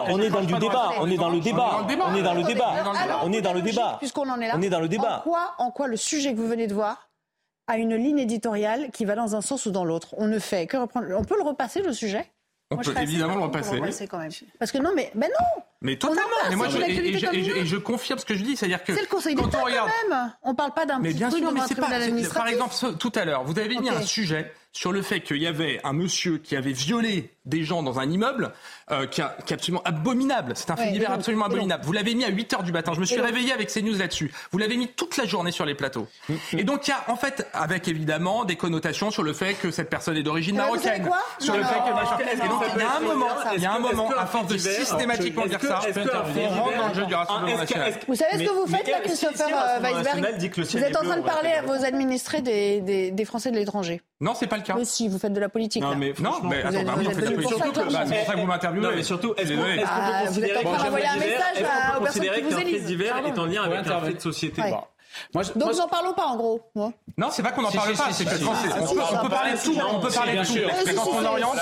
[0.10, 0.92] on est dans du débat.
[1.00, 1.84] On est dans le débat.
[1.88, 2.72] On est dans le débat.
[3.24, 3.98] On est dans le débat.
[4.00, 4.56] Puisqu'on en est là.
[4.58, 5.24] On est dans le débat.
[5.58, 7.08] En quoi le sujet que vous venez de voir
[7.68, 10.14] à une ligne éditoriale qui va dans un sens ou dans l'autre.
[10.18, 11.08] On ne fait que reprendre.
[11.18, 12.26] On peut le repasser le sujet?
[12.72, 13.80] On peut évidemment le repasser.
[14.60, 15.64] Parce que non, mais ben non.
[15.82, 16.24] Mais totalement.
[16.56, 19.90] Moi, et, je, confirme ce que je dis, c'est-à-dire que le Conseil quand on regarde,
[19.90, 20.34] quand même.
[20.42, 20.98] on parle pas d'un.
[20.98, 21.90] Mais bien sûr, mais c'est pas.
[22.34, 25.48] Par exemple, tout à l'heure, vous avez mis un sujet sur le fait qu'il y
[25.48, 28.52] avait un monsieur qui avait violé des gens dans un immeuble,
[28.92, 30.54] euh, qui, est absolument abominable.
[30.56, 31.86] C'est un fait ouais, divers absolument abominable.
[31.86, 32.92] Vous l'avez mis à 8 heures du matin.
[32.94, 34.34] Je me suis réveillé avec ces news là-dessus.
[34.52, 36.08] Vous l'avez mis toute la journée sur les plateaux.
[36.52, 39.72] Et donc il y a, en fait, avec évidemment des connotations sur le fait que
[39.72, 41.20] cette personne est d'origine marocaine, quoi?
[41.40, 43.74] Sur le fait que non, Et donc il y a un moment, il y a
[43.74, 45.82] un moment, à force de systématiquement dire ça,
[46.36, 47.94] on rentre dans le jeu du rassemblement national.
[48.08, 50.38] Vous savez ce que vous faites là, Christopher Weisberg?
[50.58, 54.02] Vous êtes en train de parler à vos administrés des Français de l'étranger.
[54.22, 54.76] Non, c'est pas le Jacques.
[54.76, 54.80] Hein.
[54.80, 55.84] Mais si, vous faites de la politique.
[55.84, 57.58] Non, mais, non, mais attends, bah, oui, on fait de la politique.
[57.58, 58.88] Surtout que, bah, c'est pour ça que vous m'interviewez.
[58.88, 61.66] Non, mais surtout, est-ce qu'on peut ah, considérer que un message
[61.98, 64.62] aux personnes qui vous élisent est en lien avec un fait de société
[65.34, 66.62] donc moi, n'en parlons pas en gros.
[66.76, 66.92] Moi.
[67.18, 68.10] Non, c'est pas qu'on en parle pas.
[68.10, 69.78] On, peut parler de tout.
[69.78, 70.96] Euh, on peut parler de tout.
[70.96, 71.58] Quand on oriente,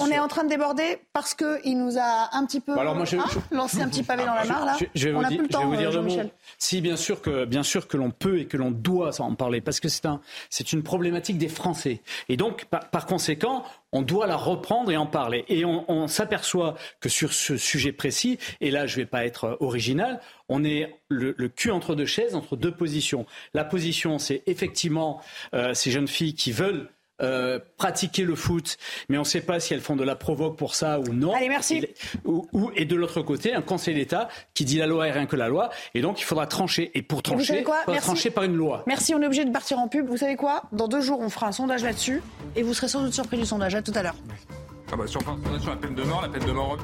[0.00, 3.04] on est en train de déborder parce que il nous a un petit peu hein,
[3.50, 4.76] lancé un petit pavé dans la mare là.
[4.94, 6.30] Je, vais vous, euh, dire le mot.
[6.58, 9.60] Si bien sûr que bien sûr que l'on peut et que l'on doit en parler
[9.60, 10.20] parce que c'est un
[10.50, 15.06] c'est une problématique des Français et donc par conséquent on doit la reprendre et en
[15.06, 15.44] parler.
[15.48, 19.44] Et on, s'aperçoit que sur ce sujet précis, et là je ne vais pas être
[19.44, 23.26] euh, original, on est le, cul entre deux chaises, entre deux positions.
[23.54, 25.20] La position, c'est effectivement
[25.54, 26.90] euh, ces jeunes filles qui veulent
[27.22, 30.56] euh, pratiquer le foot, mais on ne sait pas si elles font de la provoque
[30.56, 31.32] pour ça ou non.
[31.34, 31.86] Allez, merci.
[32.24, 35.36] Ou, et de l'autre côté, un conseil d'État qui dit la loi et rien que
[35.36, 35.70] la loi.
[35.94, 36.90] Et donc, il faudra trancher.
[36.94, 38.82] Et pour trancher, il faudra trancher par une loi.
[38.86, 40.08] Merci, on est obligé de partir en pub.
[40.08, 42.22] Vous savez quoi Dans deux jours, on fera un sondage là-dessus.
[42.56, 43.74] Et vous serez sans doute surpris du sondage.
[43.74, 44.16] À tout à l'heure.
[44.92, 46.52] Ah bah, si on fait un sondage sur la peine de mort, la peine de
[46.52, 46.78] mort.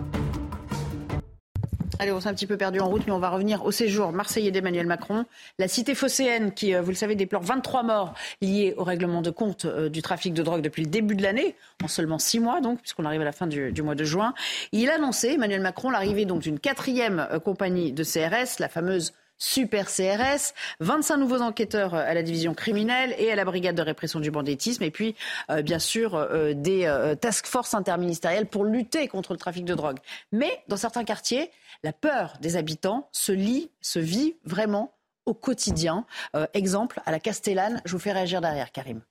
[2.00, 4.12] Allez, on s'est un petit peu perdu en route, mais on va revenir au séjour
[4.12, 5.24] marseillais d'Emmanuel Macron.
[5.58, 9.30] La cité phocéenne qui, euh, vous le savez, déplore 23 morts liés au règlement de
[9.30, 12.60] compte euh, du trafic de drogue depuis le début de l'année, en seulement 6 mois
[12.60, 14.32] donc, puisqu'on arrive à la fin du, mois de juin.
[14.70, 19.12] Il a annoncé, Emmanuel Macron, l'arrivée donc d'une quatrième euh, compagnie de CRS, la fameuse
[19.40, 24.18] Super CRS, 25 nouveaux enquêteurs à la division criminelle et à la brigade de répression
[24.18, 25.14] du banditisme, et puis
[25.62, 29.98] bien sûr des task force interministérielles pour lutter contre le trafic de drogue.
[30.32, 31.52] Mais dans certains quartiers,
[31.82, 34.94] la peur des habitants se lie, se vit vraiment
[35.26, 36.06] au quotidien.
[36.34, 39.02] Euh, exemple, à la Castellane, je vous fais réagir derrière, Karim.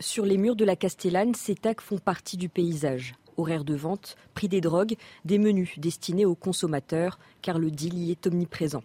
[0.00, 3.14] Sur les murs de la Castellane, ces tags font partie du paysage.
[3.36, 8.10] Horaires de vente, prix des drogues, des menus destinés aux consommateurs, car le deal y
[8.10, 8.82] est omniprésent.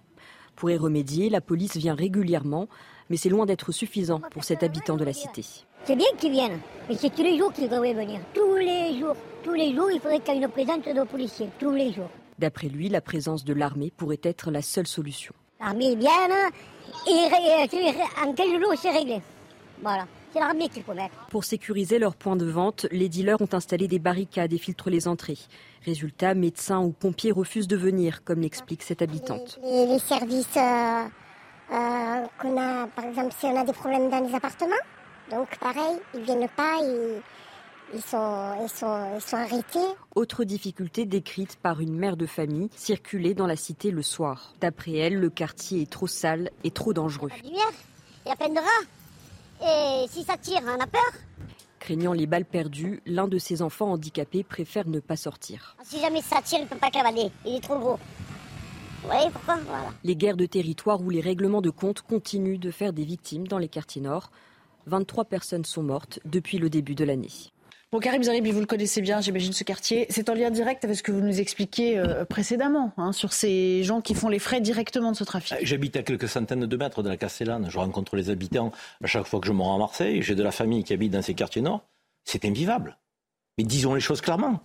[0.55, 2.67] Pour y remédier, la police vient régulièrement,
[3.09, 5.43] mais c'est loin d'être suffisant pour cet habitant de la cité.
[5.83, 8.21] C'est bien qu'ils viennent, mais c'est tous les jours qu'ils devraient venir.
[8.33, 9.15] Tous les jours
[9.47, 12.09] tous les jours, il faudrait qu'il y ait une présence de policiers, tous les jours.
[12.37, 15.33] D'après lui, la présence de l'armée pourrait être la seule solution.
[15.61, 16.49] L'armée bien, hein,
[17.07, 19.21] et, euh, en 15 jours, c'est réglé.
[19.81, 20.05] Voilà.
[20.33, 21.15] C'est l'armée qu'il faut mettre.
[21.31, 25.07] Pour sécuriser leur point de vente, les dealers ont installé des barricades et filtrent les
[25.07, 25.39] entrées.
[25.85, 29.59] Résultat, médecins ou pompiers refusent de venir, comme l'explique cette habitante.
[29.63, 31.03] Les, les, services euh,
[31.71, 34.75] euh, qu'on a, par exemple, si on a des problèmes dans les appartements,
[35.31, 36.79] donc pareil, ils ne viennent pas,
[37.93, 39.79] ils, sont, ils, sont, ils sont arrêtés.
[40.15, 44.53] Autre difficulté décrite par une mère de famille, circuler dans la cité le soir.
[44.61, 47.29] D'après elle, le quartier est trop sale et trop dangereux.
[47.43, 47.71] Lumière,
[48.25, 50.03] il y a plein de rats.
[50.03, 51.01] Et si ça tire, on a peur.
[51.79, 55.77] Craignant les balles perdues, l'un de ses enfants handicapés préfère ne pas sortir.
[55.83, 57.31] Si jamais ça tire, il ne peut pas cavaler.
[57.45, 57.99] Il est trop gros.
[59.05, 59.55] Oui, pourquoi?
[59.65, 59.89] Voilà.
[60.03, 63.57] Les guerres de territoire ou les règlements de compte continuent de faire des victimes dans
[63.57, 64.31] les quartiers nord.
[64.87, 67.31] 23 personnes sont mortes depuis le début de l'année.
[67.93, 70.07] Bon, Karim Zaribi, vous le connaissez bien, j'imagine, ce quartier.
[70.09, 73.81] C'est en lien direct avec ce que vous nous expliquiez euh, précédemment, hein, sur ces
[73.83, 75.53] gens qui font les frais directement de ce trafic.
[75.53, 77.69] Euh, J'habite à quelques centaines de mètres de la Castellane.
[77.69, 80.21] Je rencontre les habitants à chaque fois que je me rends à Marseille.
[80.21, 81.85] J'ai de la famille qui habite dans ces quartiers nord.
[82.25, 82.97] C'est invivable.
[83.57, 84.59] Mais disons les choses clairement.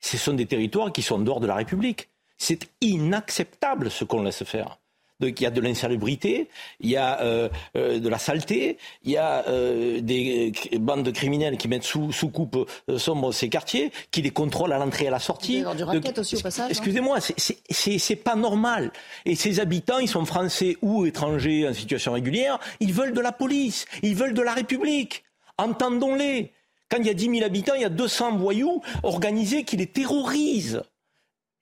[0.00, 2.08] Ce sont des territoires qui sont en dehors de la République.
[2.38, 4.80] C'est inacceptable ce qu'on laisse faire.
[5.24, 6.48] Donc il y a de l'insalubrité,
[6.80, 11.02] il y a euh, euh, de la saleté, il y a euh, des euh, bandes
[11.02, 14.78] de criminels qui mettent sous, sous coupe euh, sombre ces quartiers, qui les contrôlent à
[14.78, 15.54] l'entrée et à la sortie.
[15.54, 16.70] Il y a du racket Donc, aussi au passage.
[16.70, 18.92] Excusez-moi, c'est pas normal.
[19.24, 23.32] Et ces habitants, ils sont français ou étrangers en situation régulière, ils veulent de la
[23.32, 25.24] police, ils veulent de la République.
[25.56, 26.52] Entendons-les.
[26.90, 29.86] Quand il y a 10 000 habitants, il y a 200 voyous organisés qui les
[29.86, 30.82] terrorisent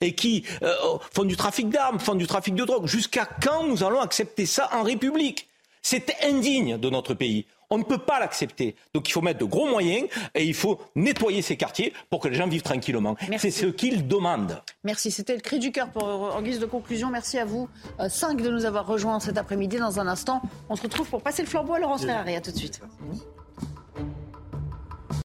[0.02, 0.74] et qui euh,
[1.14, 2.86] font du trafic d'armes, font du trafic de drogue.
[2.86, 5.48] Jusqu'à quand nous allons accepter ça en République?
[5.84, 7.44] C'est indigne de notre pays.
[7.68, 8.76] On ne peut pas l'accepter.
[8.94, 12.28] Donc il faut mettre de gros moyens et il faut nettoyer ces quartiers pour que
[12.28, 13.16] les gens vivent tranquillement.
[13.38, 14.62] C'est ce qu'ils demandent.
[14.84, 17.10] Merci, c'était le cri du cœur pour, en guise de conclusion.
[17.10, 17.68] Merci à vous,
[17.98, 19.78] euh, cinq, de nous avoir rejoints cet après-midi.
[19.78, 22.36] Dans un instant, on se retrouve pour passer le flambeau à Laurence Ferrari.
[22.36, 22.80] À tout de suite.